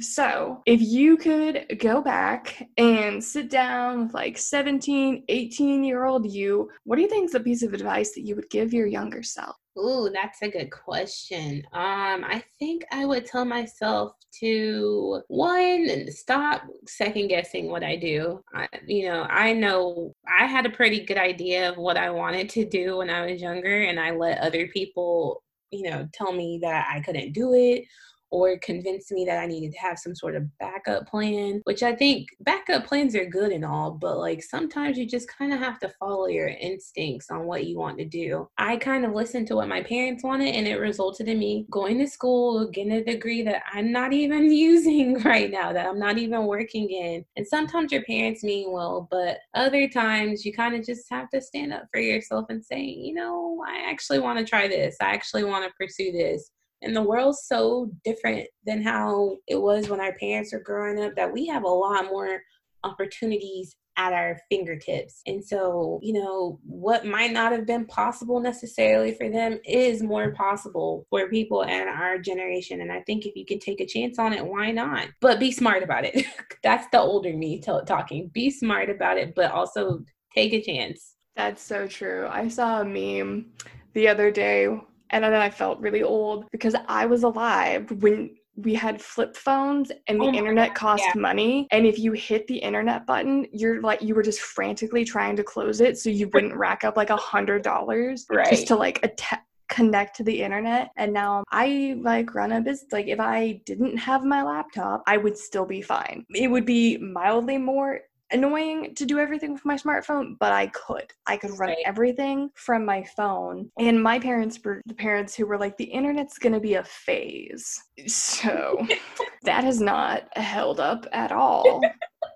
so, 0.01 0.63
if 0.67 0.81
you 0.81 1.17
could 1.17 1.79
go 1.79 2.01
back 2.01 2.69
and 2.77 3.23
sit 3.23 3.51
down 3.51 4.05
with 4.05 4.15
like 4.15 4.39
17, 4.39 5.25
18 5.29 5.85
year 5.85 6.05
old 6.05 6.31
you, 6.31 6.71
what 6.85 6.97
do 6.97 7.03
you 7.03 7.09
think 7.09 7.29
is 7.29 7.35
a 7.35 7.41
piece 7.41 7.63
of 7.63 7.75
advice 7.75 8.13
that 8.15 8.23
you 8.23 8.35
would 8.37 8.51
give 8.51 8.73
your 8.73 8.87
younger 8.87 9.23
self? 9.23 9.57
Ooh, 9.79 10.11
that's 10.13 10.43
a 10.43 10.49
good 10.49 10.71
question. 10.73 11.63
Um, 11.73 12.25
I 12.25 12.43
think 12.59 12.85
I 12.91 13.05
would 13.05 13.27
tell 13.27 13.45
myself 13.45 14.13
to 14.41 15.23
one, 15.29 16.11
stop 16.11 16.63
second 16.87 17.29
guessing 17.29 17.71
what 17.71 17.85
I 17.85 17.95
do. 17.97 18.43
I, 18.53 18.69
you 18.87 19.09
know, 19.09 19.23
I 19.23 19.53
know 19.53 20.15
I 20.29 20.47
had 20.47 20.67
a 20.67 20.71
pretty 20.71 21.05
good 21.05 21.19
idea 21.19 21.71
of 21.71 21.77
what 21.77 21.97
I 21.97 22.11
wanted 22.11 22.49
to 22.51 22.65
do 22.65 22.99
when 22.99 23.11
I 23.11 23.27
was 23.27 23.41
younger, 23.41 23.83
and 23.83 24.01
I 24.01 24.11
let 24.11 24.39
other 24.39 24.67
people, 24.69 25.45
you 25.71 25.89
know, 25.89 26.09
tell 26.13 26.33
me 26.33 26.59
that 26.63 26.89
I 26.93 27.01
couldn't 27.01 27.33
do 27.33 27.55
it 27.55 27.85
or 28.31 28.59
convinced 28.59 29.11
me 29.13 29.25
that 29.25 29.39
I 29.39 29.47
needed 29.47 29.73
to 29.73 29.79
have 29.79 29.99
some 29.99 30.15
sort 30.15 30.37
of 30.37 30.47
backup 30.59 31.09
plan, 31.09 31.61
which 31.65 31.83
I 31.83 31.95
think 31.95 32.29
backup 32.41 32.87
plans 32.87 33.15
are 33.15 33.25
good 33.25 33.53
and 33.53 33.65
all, 33.65 33.91
but 33.91 34.19
like 34.19 34.43
sometimes 34.43 34.99
you 34.99 35.07
just 35.07 35.29
kind 35.29 35.53
of 35.53 35.61
have 35.61 35.79
to 35.81 35.89
follow 36.01 36.27
your 36.27 36.49
instincts 36.49 37.31
on 37.31 37.45
what 37.45 37.67
you 37.67 37.79
want 37.79 37.99
to 37.99 38.05
do. 38.05 38.49
I 38.59 38.77
kind 38.77 39.05
of 39.05 39.13
listened 39.13 39.47
to 39.49 39.57
what 39.57 39.69
my 39.69 39.83
parents 39.83 40.23
wanted 40.25 40.55
and 40.55 40.67
it 40.67 40.77
resulted 40.77 41.29
in 41.29 41.39
me 41.39 41.67
going 41.71 41.99
to 41.99 42.07
school, 42.07 42.69
getting 42.69 42.93
a 42.93 43.05
degree 43.05 43.43
that 43.43 43.63
I'm 43.73 43.93
not 43.93 44.13
even 44.13 44.51
using 44.59 45.21
right 45.23 45.51
now, 45.51 45.73
that 45.73 45.87
I'm 45.87 45.99
not 45.99 46.19
even 46.19 46.47
working 46.47 46.91
in. 46.91 47.25
And 47.37 47.47
sometimes 47.47 47.93
your 47.93 48.05
parents 48.05 48.43
mean 48.43 48.73
well, 48.73 49.09
but 49.11 49.39
other 49.55 49.89
times 49.89 50.45
you 50.45 50.53
kind 50.53 50.75
of 50.75 50.85
just 50.85 51.07
have 51.11 51.31
to 51.31 51.41
stand 51.41 51.73
up 51.73 51.85
for 51.93 52.01
yourself 52.01 52.47
and 52.49 52.65
say, 52.65 52.81
you 52.81 53.15
know, 53.15 53.63
I 53.67 53.91
actually 53.91 54.19
want 54.19 54.39
to 54.39 54.45
try 54.45 54.69
this. 54.69 54.97
I 55.01 55.07
actually 55.07 55.45
want 55.45 55.65
to 55.65 55.73
pursue 55.79 56.13
this 56.13 56.51
and 56.83 56.95
the 56.95 57.03
world's 57.03 57.45
so 57.45 57.91
different 58.05 58.47
than 58.65 58.83
how 58.83 59.37
it 59.47 59.61
was 59.61 59.89
when 59.89 60.01
our 60.01 60.13
parents 60.15 60.53
were 60.53 60.61
growing 60.61 61.03
up 61.03 61.17
that 61.17 61.33
we 61.33 61.47
have 61.47 61.65
a 61.65 61.69
lot 61.69 62.07
more 62.07 62.41
opportunities 62.85 63.77
at 63.99 64.13
our 64.13 64.41
fingertips. 64.49 65.23
And 65.27 65.45
so, 65.45 65.99
you 66.03 66.13
know, 66.13 66.61
what 66.65 67.05
might 67.05 67.33
not 67.33 67.51
have 67.51 67.67
been 67.67 67.85
possible 67.85 68.39
necessarily 68.39 69.13
for 69.13 69.29
them 69.29 69.59
is 69.65 70.05
more 70.05 70.31
possible 70.31 71.05
for 71.11 71.29
people 71.29 71.63
in 71.63 71.89
our 71.89 72.17
generation. 72.17 72.81
And 72.81 72.93
I 72.93 73.01
think 73.01 73.27
if 73.27 73.35
you 73.35 73.45
can 73.45 73.59
take 73.59 73.81
a 73.81 73.87
chance 73.87 74.17
on 74.19 74.33
it, 74.33 74.47
why 74.47 74.71
not? 74.71 75.09
But 75.21 75.41
be 75.41 75.51
smart 75.51 75.83
about 75.83 76.05
it. 76.05 76.25
That's 76.63 76.87
the 76.93 77.01
older 77.01 77.33
me 77.33 77.61
t- 77.61 77.73
talking. 77.87 78.29
Be 78.29 78.51
smart 78.51 78.89
about 78.89 79.19
it, 79.19 79.35
but 79.35 79.51
also 79.51 80.05
take 80.33 80.53
a 80.53 80.63
chance. 80.63 81.17
That's 81.35 81.63
so 81.63 81.89
true. 81.89 82.29
I 82.31 82.47
saw 82.49 82.81
a 82.81 82.85
meme 82.85 83.47
the 83.95 84.07
other 84.07 84.31
day 84.31 84.69
and 85.11 85.25
then 85.25 85.35
I 85.35 85.51
felt 85.51 85.81
really 85.81 86.03
old 86.03 86.51
because 86.51 86.75
I 86.87 87.07
was 87.07 87.23
alive 87.23 87.91
when 88.03 88.31
we 88.59 88.75
had 88.75 89.01
flip 89.01 89.37
phones 89.37 89.93
and 90.09 90.21
the 90.21 90.25
oh 90.25 90.33
internet 90.33 90.69
God, 90.71 90.77
cost 90.77 91.05
yeah. 91.07 91.21
money 91.21 91.69
and 91.71 91.87
if 91.87 91.99
you 91.99 92.13
hit 92.13 92.47
the 92.49 92.57
internet 92.57 93.07
button 93.07 93.47
you're 93.53 93.81
like 93.81 94.03
you 94.03 94.15
were 94.15 94.23
just 94.23 94.41
frantically 94.41 95.05
trying 95.05 95.37
to 95.37 95.45
close 95.45 95.81
it 95.81 95.97
so 95.97 96.11
you 96.11 96.29
wouldn't 96.35 96.55
rack 96.55 96.83
up 96.83 96.97
like 96.97 97.11
a 97.11 97.17
hundred 97.17 97.63
dollars 97.63 98.27
right. 98.31 98.51
just 98.51 98.67
to 98.67 98.75
like 98.75 98.99
att- 99.05 99.45
connect 99.69 100.17
to 100.17 100.25
the 100.25 100.43
internet 100.43 100.91
and 100.97 101.13
now 101.13 101.45
i 101.53 101.97
like 102.01 102.35
run 102.35 102.53
a 102.53 102.61
business 102.61 102.91
like 102.91 103.07
if 103.07 103.21
i 103.21 103.61
didn't 103.65 103.97
have 103.97 104.25
my 104.25 104.43
laptop 104.43 105.03
i 105.07 105.17
would 105.17 105.37
still 105.37 105.67
be 105.67 105.83
fine 105.83 106.25
it 106.35 106.51
would 106.51 106.65
be 106.65 106.97
mildly 106.99 107.59
more 107.59 108.01
annoying 108.31 108.95
to 108.95 109.07
do 109.07 109.19
everything 109.19 109.53
with 109.53 109.65
my 109.65 109.77
smartphone, 109.77 110.37
but 110.39 110.53
I 110.53 110.69
could. 110.69 111.13
I 111.27 111.37
could 111.37 111.59
run 111.59 111.71
right. 111.71 111.79
everything 111.87 112.51
from 112.55 112.85
my 112.85 113.03
phone. 113.17 113.71
And 113.79 114.03
my 114.03 114.19
parents 114.19 114.59
were 114.63 114.83
the 114.87 114.95
parents 114.95 115.35
who 115.35 115.47
were 115.47 115.59
like, 115.59 115.77
the 115.77 115.85
internet's 115.85 116.39
going 116.39 116.53
to 116.53 116.61
be 116.61 116.75
a 116.75 116.85
phase. 116.85 117.83
So 118.07 118.87
that 119.43 119.65
has 119.65 119.81
not 119.81 120.29
held 120.37 120.81
up 120.81 121.07
at 121.13 121.33
all. 121.33 121.81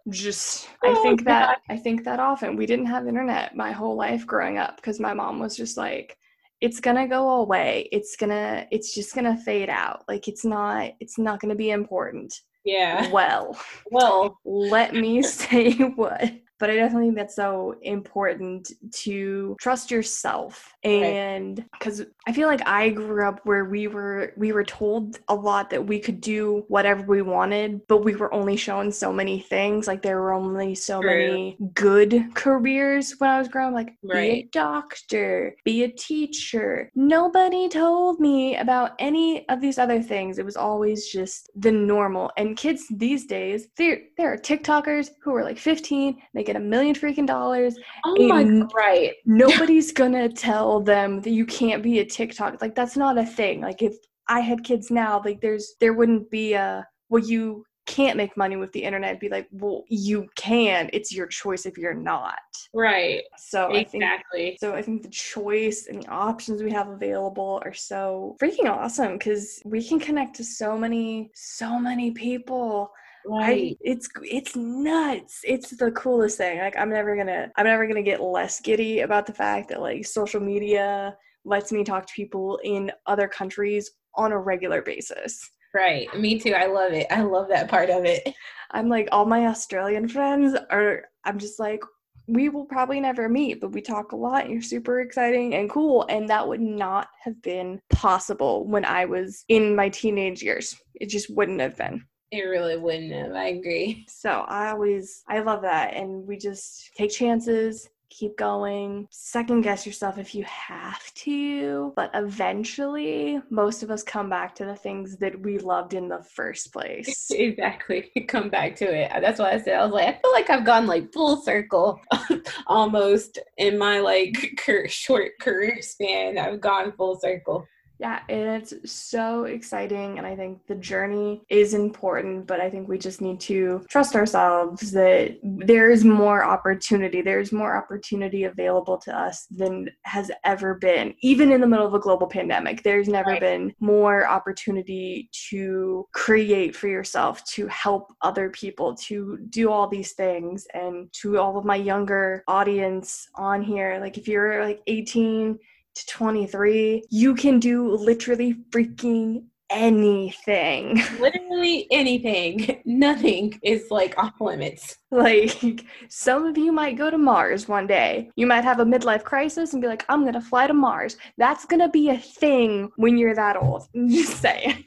Just, 0.09 0.69
oh, 0.85 0.91
I 0.91 1.03
think 1.03 1.25
God. 1.25 1.33
that, 1.33 1.59
I 1.69 1.77
think 1.77 2.05
that 2.05 2.21
often. 2.21 2.57
We 2.57 2.67
didn't 2.67 2.87
have 2.87 3.07
internet 3.07 3.57
my 3.57 3.73
whole 3.73 3.97
life 3.97 4.27
growing 4.27 4.59
up 4.59 4.77
because 4.77 4.99
my 4.99 5.15
mom 5.15 5.39
was 5.39 5.57
just 5.57 5.77
like, 5.77 6.17
it's 6.61 6.79
gonna 6.79 7.09
go 7.09 7.41
away 7.41 7.89
it's 7.91 8.15
gonna 8.15 8.65
it's 8.71 8.95
just 8.95 9.17
gonna 9.17 9.37
fade 9.37 9.69
out 9.69 10.05
like 10.07 10.29
it's 10.29 10.45
not 10.45 10.93
it's 11.01 11.19
not 11.19 11.41
gonna 11.41 11.57
be 11.57 11.73
important 11.73 12.33
yeah. 12.65 13.11
Well, 13.11 13.59
well, 13.91 14.39
let 14.45 14.95
me 14.95 15.23
say 15.23 15.73
what 15.73 16.33
but 16.63 16.71
I 16.71 16.77
definitely 16.77 17.09
think 17.09 17.17
that's 17.17 17.35
so 17.35 17.75
important 17.83 18.71
to 18.93 19.57
trust 19.61 19.91
yourself. 19.91 20.73
And 20.85 21.65
because 21.73 21.99
right. 21.99 22.09
I 22.29 22.33
feel 22.33 22.47
like 22.47 22.65
I 22.69 22.91
grew 22.91 23.27
up 23.27 23.41
where 23.43 23.65
we 23.65 23.89
were 23.89 24.33
we 24.37 24.53
were 24.53 24.63
told 24.63 25.19
a 25.27 25.35
lot 25.35 25.71
that 25.71 25.85
we 25.85 25.99
could 25.99 26.21
do 26.21 26.65
whatever 26.69 27.03
we 27.03 27.21
wanted, 27.21 27.81
but 27.89 28.05
we 28.05 28.15
were 28.15 28.33
only 28.33 28.57
shown 28.57 28.93
so 28.93 29.13
many 29.13 29.41
things. 29.41 29.89
Like 29.89 30.03
there 30.03 30.21
were 30.21 30.33
only 30.33 30.77
so 30.77 31.01
True. 31.01 31.11
many 31.11 31.59
good 31.75 32.33
careers 32.35 33.17
when 33.19 33.29
I 33.29 33.41
was 33.41 33.49
growing 33.49 33.71
up, 33.71 33.75
like 33.75 33.95
right. 34.05 34.21
be 34.21 34.39
a 34.39 34.49
doctor, 34.53 35.57
be 35.65 35.83
a 35.83 35.89
teacher. 35.89 36.93
Nobody 36.95 37.69
told 37.69 38.21
me 38.21 38.57
about 38.57 38.93
any 39.01 39.49
of 39.49 39.61
these 39.61 39.79
other 39.79 40.01
things. 40.01 40.39
It 40.39 40.45
was 40.45 40.57
always 40.57 41.09
just 41.09 41.51
the 41.57 41.73
normal. 41.73 42.31
And 42.37 42.57
kids 42.57 42.85
these 42.89 43.27
days, 43.27 43.67
there 43.77 43.99
there 44.17 44.33
are 44.33 44.39
TikTokers 44.39 45.11
who 45.25 45.35
are 45.35 45.43
like 45.43 45.59
15, 45.59 46.23
they 46.35 46.45
get 46.45 46.52
get 46.53 46.61
a 46.61 46.65
million 46.65 46.95
freaking 46.95 47.27
dollars. 47.27 47.77
Oh 48.05 48.29
my 48.29 48.45
god, 48.45 48.73
right. 48.75 49.15
Nobody's 49.25 49.93
gonna 49.93 50.29
tell 50.29 50.81
them 50.81 51.21
that 51.23 51.31
you 51.31 51.47
can't 51.47 51.83
be 51.83 52.01
a 52.01 52.05
TikTok. 52.05 52.61
Like 52.61 52.75
that's 52.75 52.97
not 52.97 53.19
a 53.19 53.25
thing. 53.25 53.61
Like 53.61 53.83
if 53.83 53.97
I 54.29 54.41
had 54.41 54.65
kids 54.65 54.91
now, 54.91 55.23
like 55.25 55.41
there's 55.41 55.75
there 55.81 55.95
wouldn't 55.95 56.31
be 56.31 56.55
a 56.55 56.87
well 57.09 57.23
you 57.23 57.65
can't 57.87 58.17
make 58.17 58.37
money 58.37 58.55
with 58.55 58.71
the 58.73 58.83
internet 58.83 59.19
be 59.19 59.29
like 59.29 59.49
well 59.51 59.83
you 59.89 60.29
can 60.37 60.89
it's 60.93 61.13
your 61.13 61.27
choice 61.27 61.67
if 61.67 61.77
you're 61.77 61.93
not 61.93 62.39
right 62.73 63.23
so 63.37 63.75
exactly 63.75 64.47
I 64.47 64.49
think, 64.51 64.61
so 64.61 64.73
i 64.73 64.81
think 64.81 65.03
the 65.03 65.09
choice 65.09 65.89
and 65.89 66.01
the 66.01 66.09
options 66.09 66.63
we 66.63 66.71
have 66.71 66.89
available 66.89 67.61
are 67.65 67.75
so 67.75 68.37
freaking 68.41 68.71
awesome 68.71 69.19
because 69.19 69.61
we 69.65 69.83
can 69.83 69.99
connect 69.99 70.37
to 70.37 70.45
so 70.45 70.79
many 70.79 71.33
so 71.35 71.77
many 71.77 72.13
people 72.13 72.93
Right. 73.27 73.73
I, 73.73 73.77
it's 73.81 74.09
it's 74.23 74.57
nuts. 74.57 75.41
It's 75.45 75.71
the 75.71 75.91
coolest 75.93 76.39
thing. 76.39 76.59
Like 76.59 76.77
I'm 76.77 76.91
never 76.91 77.17
gonna 77.17 77.51
I'm 77.57 77.67
never 77.67 77.87
gonna 77.87 78.03
get 78.03 78.23
less 78.23 78.61
giddy 78.61 79.01
about 79.01 79.27
the 79.27 79.35
fact 79.35 79.69
that 79.69 79.81
like 79.81 80.05
social 80.07 80.41
media 80.41 81.17
lets 81.45 81.73
me 81.73 81.85
talk 81.85 82.07
to 82.07 82.15
people 82.15 82.59
in 82.65 82.91
other 83.07 83.29
countries 83.29 83.91
on 84.15 84.33
a 84.33 84.39
regular 84.39 84.83
basis. 84.83 85.51
Right. 85.75 86.13
Me 86.19 86.39
too. 86.39 86.53
I 86.53 86.67
love 86.67 86.93
it. 86.93 87.07
I 87.11 87.23
love 87.23 87.49
that 87.49 87.69
part 87.69 87.91
of 87.91 88.05
it. 88.05 88.35
I'm 88.73 88.89
like, 88.89 89.09
all 89.13 89.25
my 89.25 89.47
Australian 89.47 90.09
friends 90.09 90.57
are, 90.71 91.05
I'm 91.25 91.39
just 91.39 91.59
like, 91.59 91.83
we 92.29 92.49
will 92.49 92.65
probably 92.65 93.01
never 93.01 93.29
meet, 93.29 93.61
but 93.61 93.73
we 93.73 93.81
talk 93.81 94.13
a 94.13 94.17
lot. 94.17 94.49
You're 94.49 94.63
super 94.63 95.01
exciting 95.01 95.55
and 95.55 95.69
cool. 95.69 96.07
And 96.09 96.29
that 96.29 96.47
would 96.47 96.61
not 96.61 97.09
have 97.23 97.41
been 97.43 97.81
possible 97.91 98.67
when 98.67 98.85
I 98.85 99.05
was 99.05 99.45
in 99.49 99.75
my 99.75 99.89
teenage 99.89 100.43
years. 100.43 100.77
It 100.95 101.09
just 101.09 101.35
wouldn't 101.35 101.61
have 101.61 101.77
been. 101.77 102.05
It 102.33 102.45
really 102.45 102.79
wouldn't 102.79 103.13
have. 103.13 103.33
I 103.33 103.49
agree. 103.49 104.07
So 104.09 104.31
I 104.31 104.71
always, 104.71 105.23
I 105.29 105.41
love 105.41 105.61
that. 105.63 105.93
And 105.93 106.27
we 106.27 106.39
just 106.39 106.91
take 106.97 107.11
chances, 107.11 107.91
keep 108.09 108.39
going, 108.39 109.07
second 109.11 109.61
guess 109.61 109.85
yourself 109.85 110.17
if 110.17 110.35
you 110.35 110.43
have 110.45 111.13
to, 111.13 111.93
but 111.95 112.11
eventually, 112.15 113.39
most 113.51 113.83
of 113.83 113.91
us 113.91 114.03
come 114.03 114.31
back 114.31 114.55
to 114.55 114.65
the 114.65 114.75
things 114.75 115.19
that 115.19 115.39
we 115.43 115.59
loved 115.59 115.93
in 115.93 116.09
the 116.09 116.23
first 116.23 116.73
place. 116.73 117.27
exactly. 117.31 118.11
Come 118.29 118.49
back 118.49 118.77
to 118.77 118.85
it. 118.85 119.13
That's 119.21 119.39
why 119.39 119.53
I 119.53 119.61
said. 119.61 119.75
I 119.75 119.85
was 119.85 119.93
like, 119.93 120.09
I 120.09 120.13
feel 120.13 120.33
like 120.33 120.49
I've 120.49 120.65
gone 120.65 120.87
like 120.87 121.13
full 121.13 121.37
circle 121.43 122.01
almost 122.67 123.39
in 123.59 123.77
my 123.77 124.01
like 124.01 124.59
short 124.89 125.33
career 125.39 125.83
span. 125.83 126.39
I've 126.39 126.63
gone 126.63 126.93
full 126.93 127.21
circle. 127.21 127.67
Yeah, 128.03 128.19
it's 128.29 128.75
so 128.93 129.45
exciting. 129.45 130.19
And 130.19 130.27
I 130.27 130.35
think 130.35 130.67
the 130.67 130.75
journey 130.75 131.43
is 131.49 131.73
important, 131.73 132.49
but 132.49 132.61
I 132.61 132.69
think 132.69 132.89
we 132.89 132.99
just 132.99 133.21
need 133.21 133.39
to 133.43 133.87
trust 133.89 134.17
ourselves 134.17 134.91
that 134.91 135.39
there 135.45 135.89
is 135.89 136.05
more 136.05 136.43
opportunity. 136.43 137.23
There's 137.23 137.53
more 137.53 137.77
opportunity 137.77 138.43
available 138.43 138.99
to 138.99 139.17
us 139.17 139.47
than 139.53 139.89
has 140.03 140.33
ever 140.43 140.75
been. 140.75 141.15
Even 141.23 141.53
in 141.53 141.61
the 141.61 141.67
middle 141.69 141.87
of 141.87 141.95
a 141.95 142.01
global 142.01 142.27
pandemic, 142.27 142.83
there's 142.83 143.07
never 143.07 143.31
right. 143.31 143.41
been 143.41 143.73
more 143.79 144.27
opportunity 144.27 145.31
to 145.51 146.05
create 146.13 146.75
for 146.75 146.89
yourself, 146.89 147.45
to 147.53 147.69
help 147.69 148.13
other 148.23 148.51
people, 148.51 148.97
to 148.97 149.39
do 149.49 149.71
all 149.71 149.87
these 149.87 150.11
things. 150.15 150.67
And 150.75 151.07
to 151.21 151.39
all 151.39 151.57
of 151.57 151.65
my 151.65 151.77
younger 151.77 152.43
audience 152.49 153.29
on 153.37 153.63
here, 153.63 153.99
like 154.01 154.19
if 154.19 154.27
you're 154.27 154.65
like 154.65 154.83
18, 154.89 155.57
to 155.95 156.07
23, 156.07 157.05
you 157.11 157.35
can 157.35 157.59
do 157.59 157.95
literally 157.95 158.55
freaking 158.71 159.45
anything. 159.73 161.03
Literally 161.19 161.87
anything. 161.91 162.83
Nothing 162.85 163.59
is 163.63 163.91
like 163.91 164.17
off 164.19 164.41
limits. 164.41 164.99
Like, 165.11 165.85
some 166.09 166.47
of 166.47 166.59
you 166.59 166.73
might 166.73 166.97
go 166.97 167.11
to 167.11 167.19
Mars 167.19 167.69
one 167.69 167.87
day. 167.87 168.31
You 168.37 168.47
might 168.47 168.65
have 168.65 168.81
a 168.81 168.85
midlife 168.85 169.25
crisis 169.25 169.73
and 169.73 169.83
be 169.83 169.89
like, 169.89 170.05
I'm 170.09 170.23
going 170.23 170.35
to 170.35 170.41
fly 170.41 170.67
to 170.67 170.75
Mars. 170.75 171.17
That's 171.39 171.65
going 171.65 171.81
to 171.81 171.89
be 171.89 172.11
a 172.11 172.19
thing 172.19 172.91
when 172.97 173.17
you're 173.19 173.35
that 173.35 173.57
old. 173.57 173.89
I'm 173.95 174.09
just 174.09 174.41
saying. 174.41 174.85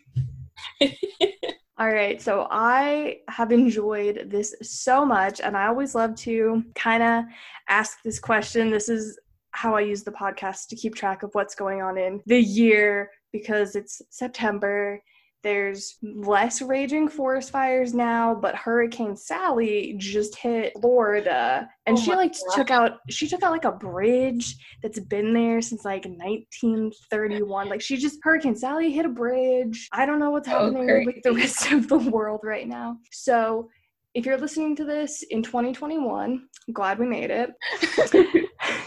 All 1.78 1.92
right, 1.92 2.22
so 2.22 2.48
I 2.50 3.18
have 3.28 3.52
enjoyed 3.52 4.30
this 4.32 4.56
so 4.62 5.06
much, 5.06 5.42
and 5.42 5.58
I 5.58 5.68
always 5.68 5.94
love 5.94 6.16
to 6.18 6.64
kind 6.74 7.04
of 7.04 7.26
ask 7.68 8.02
this 8.02 8.18
question. 8.18 8.70
This 8.70 8.88
is 8.88 9.20
how 9.56 9.76
I 9.76 9.82
use 9.82 10.04
the 10.04 10.12
podcast 10.12 10.68
to 10.68 10.76
keep 10.76 10.96
track 10.96 11.24
of 11.24 11.30
what's 11.34 11.56
going 11.56 11.82
on 11.82 11.98
in 11.98 12.22
the 12.26 12.40
year 12.40 13.10
because 13.32 13.76
it's 13.76 14.02
September. 14.10 15.02
There's 15.44 15.98
less 16.02 16.62
raging 16.62 17.08
forest 17.08 17.52
fires 17.52 17.94
now, 17.94 18.34
but 18.34 18.56
Hurricane 18.56 19.16
Sally 19.16 19.96
just 19.98 20.36
hit 20.36 20.74
Florida 20.82 21.70
and 21.86 21.98
oh 21.98 22.02
she 22.02 22.16
like 22.16 22.34
God. 22.34 22.56
took 22.56 22.72
out 22.72 22.92
she 23.10 23.28
took 23.28 23.44
out 23.44 23.52
like 23.52 23.66
a 23.66 23.72
bridge 23.72 24.56
that's 24.82 25.00
been 25.00 25.34
there 25.34 25.62
since 25.62 25.86
like 25.86 26.06
1931. 26.06 27.70
Like 27.70 27.82
she 27.82 27.96
just 27.98 28.18
Hurricane 28.24 28.56
Sally 28.56 28.92
hit 28.92 29.06
a 29.06 29.10
bridge. 29.10 29.88
I 29.94 30.08
don't 30.08 30.20
know 30.20 30.32
what's 30.32 30.48
oh, 30.50 30.52
happening 30.52 30.90
oh, 30.90 31.04
with 31.06 31.22
the 31.24 31.34
rest 31.34 31.72
of 31.72 31.88
the 31.88 31.98
world 31.98 32.42
right 32.44 32.68
now. 32.68 32.98
So 33.12 33.70
if 34.16 34.26
you're 34.26 34.38
listening 34.38 34.76
to 34.78 34.86
this 34.86 35.24
in 35.30 35.44
2021, 35.44 36.48
I'm 36.68 36.74
glad 36.74 36.98
we 36.98 37.06
made 37.06 37.30
it. 37.30 37.52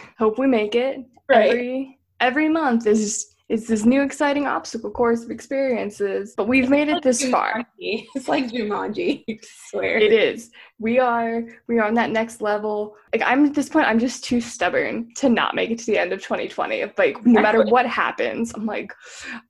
Hope 0.18 0.38
we 0.38 0.46
make 0.46 0.74
it. 0.74 1.04
Right. 1.28 1.50
Every 1.50 1.98
every 2.20 2.48
month 2.48 2.86
is 2.86 3.34
is 3.48 3.66
this 3.66 3.86
new 3.86 4.02
exciting 4.02 4.46
obstacle 4.46 4.90
course 4.90 5.24
of 5.24 5.30
experiences. 5.30 6.34
But 6.36 6.48
we've 6.48 6.68
made 6.68 6.88
it 6.88 7.02
this 7.02 7.24
far. 7.30 7.64
It's 7.80 8.28
like 8.28 8.50
Jumanji. 8.50 9.24
I 9.30 9.38
swear. 9.70 9.98
It 9.98 10.12
is. 10.12 10.50
We 10.78 10.98
are 10.98 11.44
we 11.68 11.78
are 11.78 11.86
on 11.86 11.94
that 11.94 12.10
next 12.10 12.42
level. 12.42 12.96
Like 13.12 13.22
I'm 13.24 13.46
at 13.46 13.54
this 13.54 13.68
point, 13.68 13.86
I'm 13.86 13.98
just 13.98 14.24
too 14.24 14.40
stubborn 14.40 15.14
to 15.16 15.28
not 15.28 15.54
make 15.54 15.70
it 15.70 15.78
to 15.80 15.86
the 15.86 15.98
end 15.98 16.12
of 16.12 16.20
2020. 16.20 16.84
Like 16.98 17.24
no 17.24 17.40
matter 17.40 17.64
what 17.64 17.86
happens, 17.86 18.52
I'm 18.54 18.66
like, 18.66 18.92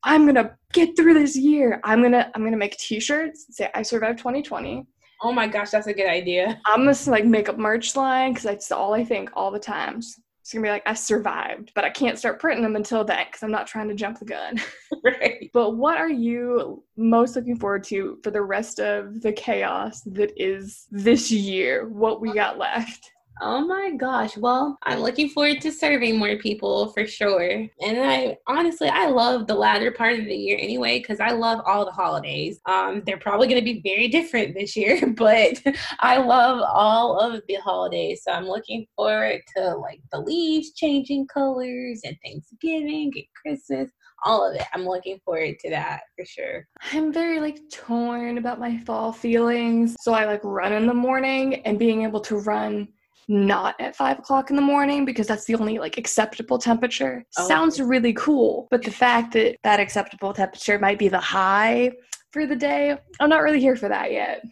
I'm 0.05 0.27
gonna 0.27 0.57
get 0.73 0.97
through 0.97 1.15
this 1.15 1.37
year. 1.37 1.81
I'm 1.83 2.03
gonna 2.03 2.31
I'm 2.35 2.45
gonna 2.45 2.57
make 2.57 2.77
t-shirts, 2.77 3.47
say 3.51 3.71
I 3.75 3.83
survived 3.83 4.19
2020. 4.19 4.87
Oh 5.23 5.33
my 5.33 5.49
gosh, 5.49 5.71
that's 5.71 5.89
a 5.89 5.95
good 5.95 6.09
idea. 6.09 6.61
I'm 6.67 6.85
gonna 6.85 6.97
like 7.09 7.25
make 7.25 7.49
a 7.49 7.57
merch 7.57 7.97
line 7.97 8.33
because 8.33 8.45
that's 8.45 8.71
all 8.71 8.95
I 8.95 9.05
think 9.05 9.31
all 9.35 9.51
the 9.51 9.59
times. 9.59 10.21
It's 10.49 10.55
gonna 10.55 10.63
be 10.63 10.71
like 10.71 10.85
I 10.87 10.95
survived, 10.95 11.73
but 11.75 11.85
I 11.85 11.91
can't 11.91 12.19
start 12.19 12.41
printing 12.41 12.63
them 12.63 12.75
until 12.75 13.05
then 13.05 13.27
because 13.27 13.43
I'm 13.43 13.51
not 13.51 13.67
trying 13.67 13.87
to 13.89 13.95
jump 13.95 14.19
the 14.19 14.25
gun. 14.25 14.59
right. 15.05 15.51
But 15.53 15.77
what 15.77 15.99
are 15.99 16.09
you 16.09 16.83
most 16.97 17.37
looking 17.37 17.59
forward 17.59 17.85
to 17.85 18.19
for 18.23 18.31
the 18.31 18.41
rest 18.41 18.81
of 18.81 19.21
the 19.21 19.31
chaos 19.31 20.01
that 20.07 20.33
is 20.43 20.87
this 20.91 21.31
year? 21.31 21.87
What 21.91 22.23
we 22.23 22.31
uh, 22.31 22.33
got 22.33 22.57
left? 22.57 23.13
Oh 23.40 23.61
my 23.61 23.92
gosh. 23.96 24.37
Well, 24.37 24.79
I'm 24.83 25.01
looking 25.01 25.29
forward 25.29 25.61
to 25.62 25.72
serving 25.72 26.18
more 26.18 26.37
people 26.37 26.88
for 26.92 27.07
sure. 27.07 27.51
And 27.51 27.70
I 28.01 28.37
honestly, 28.46 28.88
I 28.88 29.07
love 29.07 29.46
the 29.46 29.55
latter 29.55 29.90
part 29.90 30.18
of 30.18 30.24
the 30.24 30.35
year 30.35 30.59
anyway, 30.61 30.98
because 30.98 31.20
I 31.20 31.31
love 31.31 31.61
all 31.64 31.85
the 31.85 31.92
holidays. 31.92 32.61
Um, 32.66 33.03
they're 33.07 33.18
probably 33.18 33.46
going 33.46 33.61
to 33.61 33.72
be 33.72 33.81
very 33.83 34.09
different 34.09 34.55
this 34.55 34.77
year, 34.77 35.07
but 35.16 35.62
I 36.01 36.18
love 36.18 36.62
all 36.72 37.18
of 37.18 37.42
the 37.48 37.57
holidays. 37.57 38.22
So 38.24 38.33
I'm 38.33 38.46
looking 38.46 38.87
forward 38.96 39.40
to 39.57 39.77
like 39.77 40.01
the 40.12 40.20
leaves 40.20 40.72
changing 40.72 41.27
colors 41.29 42.01
and 42.05 42.16
Thanksgiving 42.24 43.12
and 43.14 43.24
Christmas 43.40 43.90
all 44.24 44.48
of 44.48 44.57
it. 44.57 44.66
I'm 44.74 44.85
looking 44.85 45.20
forward 45.24 45.59
to 45.61 45.70
that 45.70 46.01
for 46.16 46.24
sure. 46.24 46.66
I'm 46.92 47.12
very 47.12 47.40
like 47.40 47.59
torn 47.70 48.38
about 48.38 48.59
my 48.59 48.79
fall 48.79 49.12
feelings. 49.12 49.96
So 50.01 50.12
I 50.12 50.24
like 50.24 50.40
run 50.42 50.72
in 50.72 50.87
the 50.87 50.94
morning 50.94 51.62
and 51.66 51.79
being 51.79 52.03
able 52.03 52.20
to 52.22 52.38
run 52.38 52.88
not 53.29 53.79
at 53.79 53.95
five 53.95 54.19
o'clock 54.19 54.51
in 54.51 54.57
the 54.57 54.62
morning 54.62 55.05
because 55.05 55.27
that's 55.27 55.45
the 55.45 55.55
only 55.55 55.79
like 55.79 55.99
acceptable 55.99 56.59
temperature 56.59 57.25
oh. 57.38 57.47
sounds 57.47 57.81
really 57.81 58.14
cool. 58.14 58.67
But 58.71 58.83
the 58.83 58.91
fact 58.91 59.35
that 59.35 59.57
that 59.64 59.81
acceptable 59.81 60.33
temperature 60.33 60.79
might 60.79 60.99
be 60.99 61.09
the 61.09 61.21
high 61.21 61.93
for 62.33 62.47
the 62.47 62.57
day, 62.57 62.97
I'm 63.21 63.29
not 63.29 63.43
really 63.43 63.61
here 63.61 63.77
for 63.77 63.88
that 63.88 64.12
yet. 64.12 64.43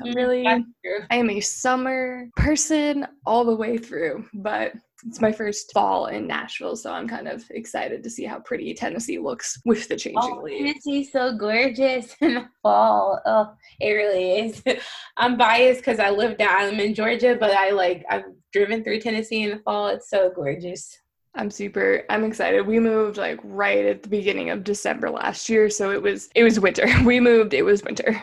I'm 0.00 0.12
mm, 0.12 0.14
really, 0.14 0.46
I 0.46 1.16
am 1.16 1.30
a 1.30 1.40
summer 1.40 2.28
person 2.36 3.06
all 3.26 3.44
the 3.44 3.56
way 3.56 3.78
through, 3.78 4.26
but 4.34 4.72
it's 5.06 5.20
my 5.20 5.30
first 5.30 5.72
fall 5.72 6.06
in 6.06 6.26
Nashville, 6.26 6.74
so 6.74 6.92
I'm 6.92 7.06
kind 7.06 7.28
of 7.28 7.44
excited 7.50 8.02
to 8.02 8.10
see 8.10 8.24
how 8.24 8.40
pretty 8.40 8.74
Tennessee 8.74 9.18
looks 9.18 9.60
with 9.64 9.86
the 9.88 9.96
changing 9.96 10.18
oh, 10.20 10.42
leaves. 10.42 10.58
Tennessee's 10.58 11.12
so 11.12 11.36
gorgeous 11.36 12.16
in 12.20 12.34
the 12.34 12.48
fall. 12.62 13.20
Oh, 13.24 13.54
it 13.80 13.92
really 13.92 14.40
is. 14.40 14.62
I'm 15.16 15.36
biased 15.36 15.80
because 15.80 16.00
I 16.00 16.10
live 16.10 16.36
down. 16.36 16.48
I'm 16.50 16.80
in 16.80 16.94
Georgia, 16.94 17.36
but 17.38 17.52
I 17.52 17.70
like 17.70 18.04
I've 18.10 18.24
driven 18.52 18.82
through 18.82 19.00
Tennessee 19.00 19.42
in 19.42 19.50
the 19.50 19.58
fall. 19.58 19.88
It's 19.88 20.10
so 20.10 20.32
gorgeous. 20.34 20.98
I'm 21.34 21.50
super 21.50 22.04
I'm 22.10 22.24
excited. 22.24 22.66
We 22.66 22.80
moved 22.80 23.18
like 23.18 23.38
right 23.44 23.84
at 23.84 24.02
the 24.02 24.08
beginning 24.08 24.50
of 24.50 24.64
December 24.64 25.10
last 25.10 25.48
year, 25.48 25.70
so 25.70 25.92
it 25.92 26.02
was 26.02 26.28
it 26.34 26.42
was 26.42 26.58
winter. 26.58 26.86
We 27.04 27.20
moved, 27.20 27.54
it 27.54 27.62
was 27.62 27.84
winter. 27.84 28.20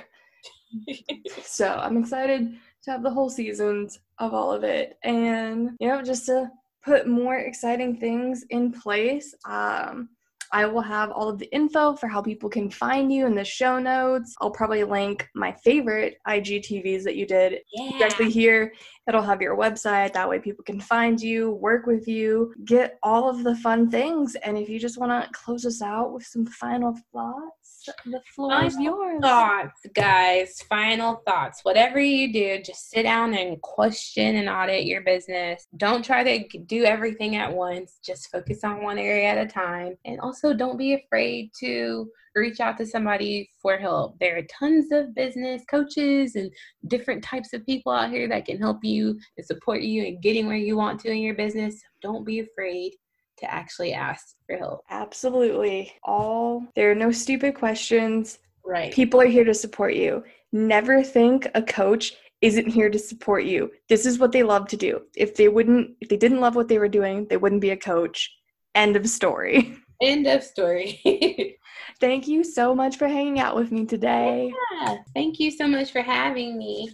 so 1.41 1.69
I'm 1.69 1.97
excited 1.97 2.53
to 2.83 2.91
have 2.91 3.01
the 3.01 3.09
whole 3.09 3.29
seasons 3.29 3.99
of 4.19 4.33
all 4.33 4.51
of 4.51 4.63
it 4.63 4.97
and 5.03 5.71
you 5.79 5.87
know 5.87 6.01
just 6.01 6.25
to 6.25 6.49
put 6.85 7.07
more 7.07 7.37
exciting 7.37 7.97
things 7.97 8.45
in 8.49 8.71
place. 8.71 9.33
Um, 9.45 10.09
I 10.51 10.65
will 10.65 10.81
have 10.81 11.11
all 11.11 11.27
of 11.27 11.39
the 11.39 11.53
info 11.53 11.95
for 11.95 12.07
how 12.07 12.21
people 12.21 12.49
can 12.49 12.69
find 12.69 13.11
you 13.11 13.25
in 13.25 13.35
the 13.35 13.43
show 13.43 13.79
notes. 13.79 14.35
I'll 14.39 14.51
probably 14.51 14.83
link 14.83 15.27
my 15.35 15.51
favorite 15.51 16.17
IGTVs 16.27 17.03
that 17.03 17.15
you 17.15 17.25
did 17.25 17.59
yeah. 17.73 17.97
directly 17.97 18.29
here. 18.29 18.71
It'll 19.07 19.21
have 19.21 19.41
your 19.41 19.57
website. 19.57 20.13
That 20.13 20.29
way 20.29 20.39
people 20.39 20.63
can 20.63 20.79
find 20.79 21.19
you, 21.19 21.51
work 21.51 21.87
with 21.87 22.07
you, 22.07 22.53
get 22.63 22.97
all 23.03 23.29
of 23.29 23.43
the 23.43 23.55
fun 23.57 23.89
things. 23.89 24.35
And 24.35 24.57
if 24.57 24.69
you 24.69 24.79
just 24.79 24.99
want 24.99 25.11
to 25.11 25.29
close 25.31 25.65
us 25.65 25.81
out 25.81 26.13
with 26.13 26.25
some 26.25 26.45
final 26.45 26.95
thoughts, 27.11 27.64
the 28.05 28.21
floor 28.33 28.51
final 28.51 28.67
is 28.67 28.77
yours. 28.79 29.19
Thoughts, 29.21 29.85
guys. 29.93 30.61
Final 30.69 31.21
thoughts. 31.27 31.61
Whatever 31.63 31.99
you 31.99 32.31
do, 32.31 32.61
just 32.61 32.89
sit 32.89 33.03
down 33.03 33.33
and 33.33 33.61
question 33.61 34.35
and 34.35 34.49
audit 34.49 34.85
your 34.85 35.01
business. 35.01 35.67
Don't 35.77 36.03
try 36.03 36.23
to 36.23 36.59
do 36.59 36.83
everything 36.83 37.35
at 37.35 37.53
once. 37.53 37.99
Just 38.03 38.31
focus 38.31 38.63
on 38.63 38.83
one 38.83 38.97
area 38.97 39.27
at 39.29 39.37
a 39.37 39.47
time. 39.47 39.95
And 40.05 40.19
also, 40.19 40.53
don't 40.53 40.77
be 40.77 40.93
afraid 40.93 41.51
to 41.59 42.09
reach 42.35 42.59
out 42.59 42.77
to 42.77 42.85
somebody 42.85 43.49
for 43.61 43.77
help. 43.77 44.17
There 44.19 44.37
are 44.37 44.41
tons 44.43 44.91
of 44.91 45.15
business 45.15 45.63
coaches 45.69 46.35
and 46.35 46.51
different 46.87 47.23
types 47.23 47.53
of 47.53 47.65
people 47.65 47.91
out 47.91 48.09
here 48.09 48.27
that 48.27 48.45
can 48.45 48.57
help 48.57 48.83
you 48.83 49.17
and 49.37 49.45
support 49.45 49.81
you 49.81 50.03
in 50.03 50.19
getting 50.19 50.47
where 50.47 50.57
you 50.57 50.75
want 50.75 50.99
to 51.01 51.11
in 51.11 51.19
your 51.19 51.35
business. 51.35 51.81
Don't 52.01 52.25
be 52.25 52.39
afraid 52.39 52.93
to 53.37 53.51
actually 53.51 53.93
ask 53.93 54.35
for 54.45 54.57
help. 54.57 54.81
Absolutely. 54.89 55.91
All 56.03 56.65
there 56.75 56.91
are 56.91 56.95
no 56.95 57.11
stupid 57.11 57.55
questions. 57.55 58.39
Right. 58.65 58.93
People 58.93 59.21
are 59.21 59.27
here 59.27 59.43
to 59.43 59.53
support 59.53 59.93
you. 59.93 60.23
Never 60.51 61.03
think 61.03 61.47
a 61.53 61.61
coach 61.61 62.13
isn't 62.41 62.67
here 62.67 62.89
to 62.89 62.99
support 62.99 63.45
you. 63.45 63.71
This 63.89 64.05
is 64.05 64.19
what 64.19 64.31
they 64.31 64.43
love 64.43 64.67
to 64.69 64.77
do. 64.77 65.01
If 65.15 65.35
they 65.35 65.47
wouldn't 65.47 65.91
if 66.01 66.09
they 66.09 66.17
didn't 66.17 66.41
love 66.41 66.55
what 66.55 66.67
they 66.67 66.79
were 66.79 66.87
doing, 66.87 67.27
they 67.29 67.37
wouldn't 67.37 67.61
be 67.61 67.71
a 67.71 67.77
coach. 67.77 68.31
End 68.73 68.95
of 68.95 69.07
story. 69.07 69.77
End 70.01 70.27
of 70.27 70.43
story. 70.43 71.57
Thank 71.99 72.27
you 72.27 72.43
so 72.43 72.75
much 72.75 72.97
for 72.97 73.07
hanging 73.07 73.39
out 73.39 73.55
with 73.55 73.71
me 73.71 73.85
today. 73.85 74.51
Yeah, 74.81 74.97
thank 75.13 75.39
you 75.39 75.49
so 75.49 75.67
much 75.67 75.91
for 75.91 76.01
having 76.01 76.57
me. 76.57 76.89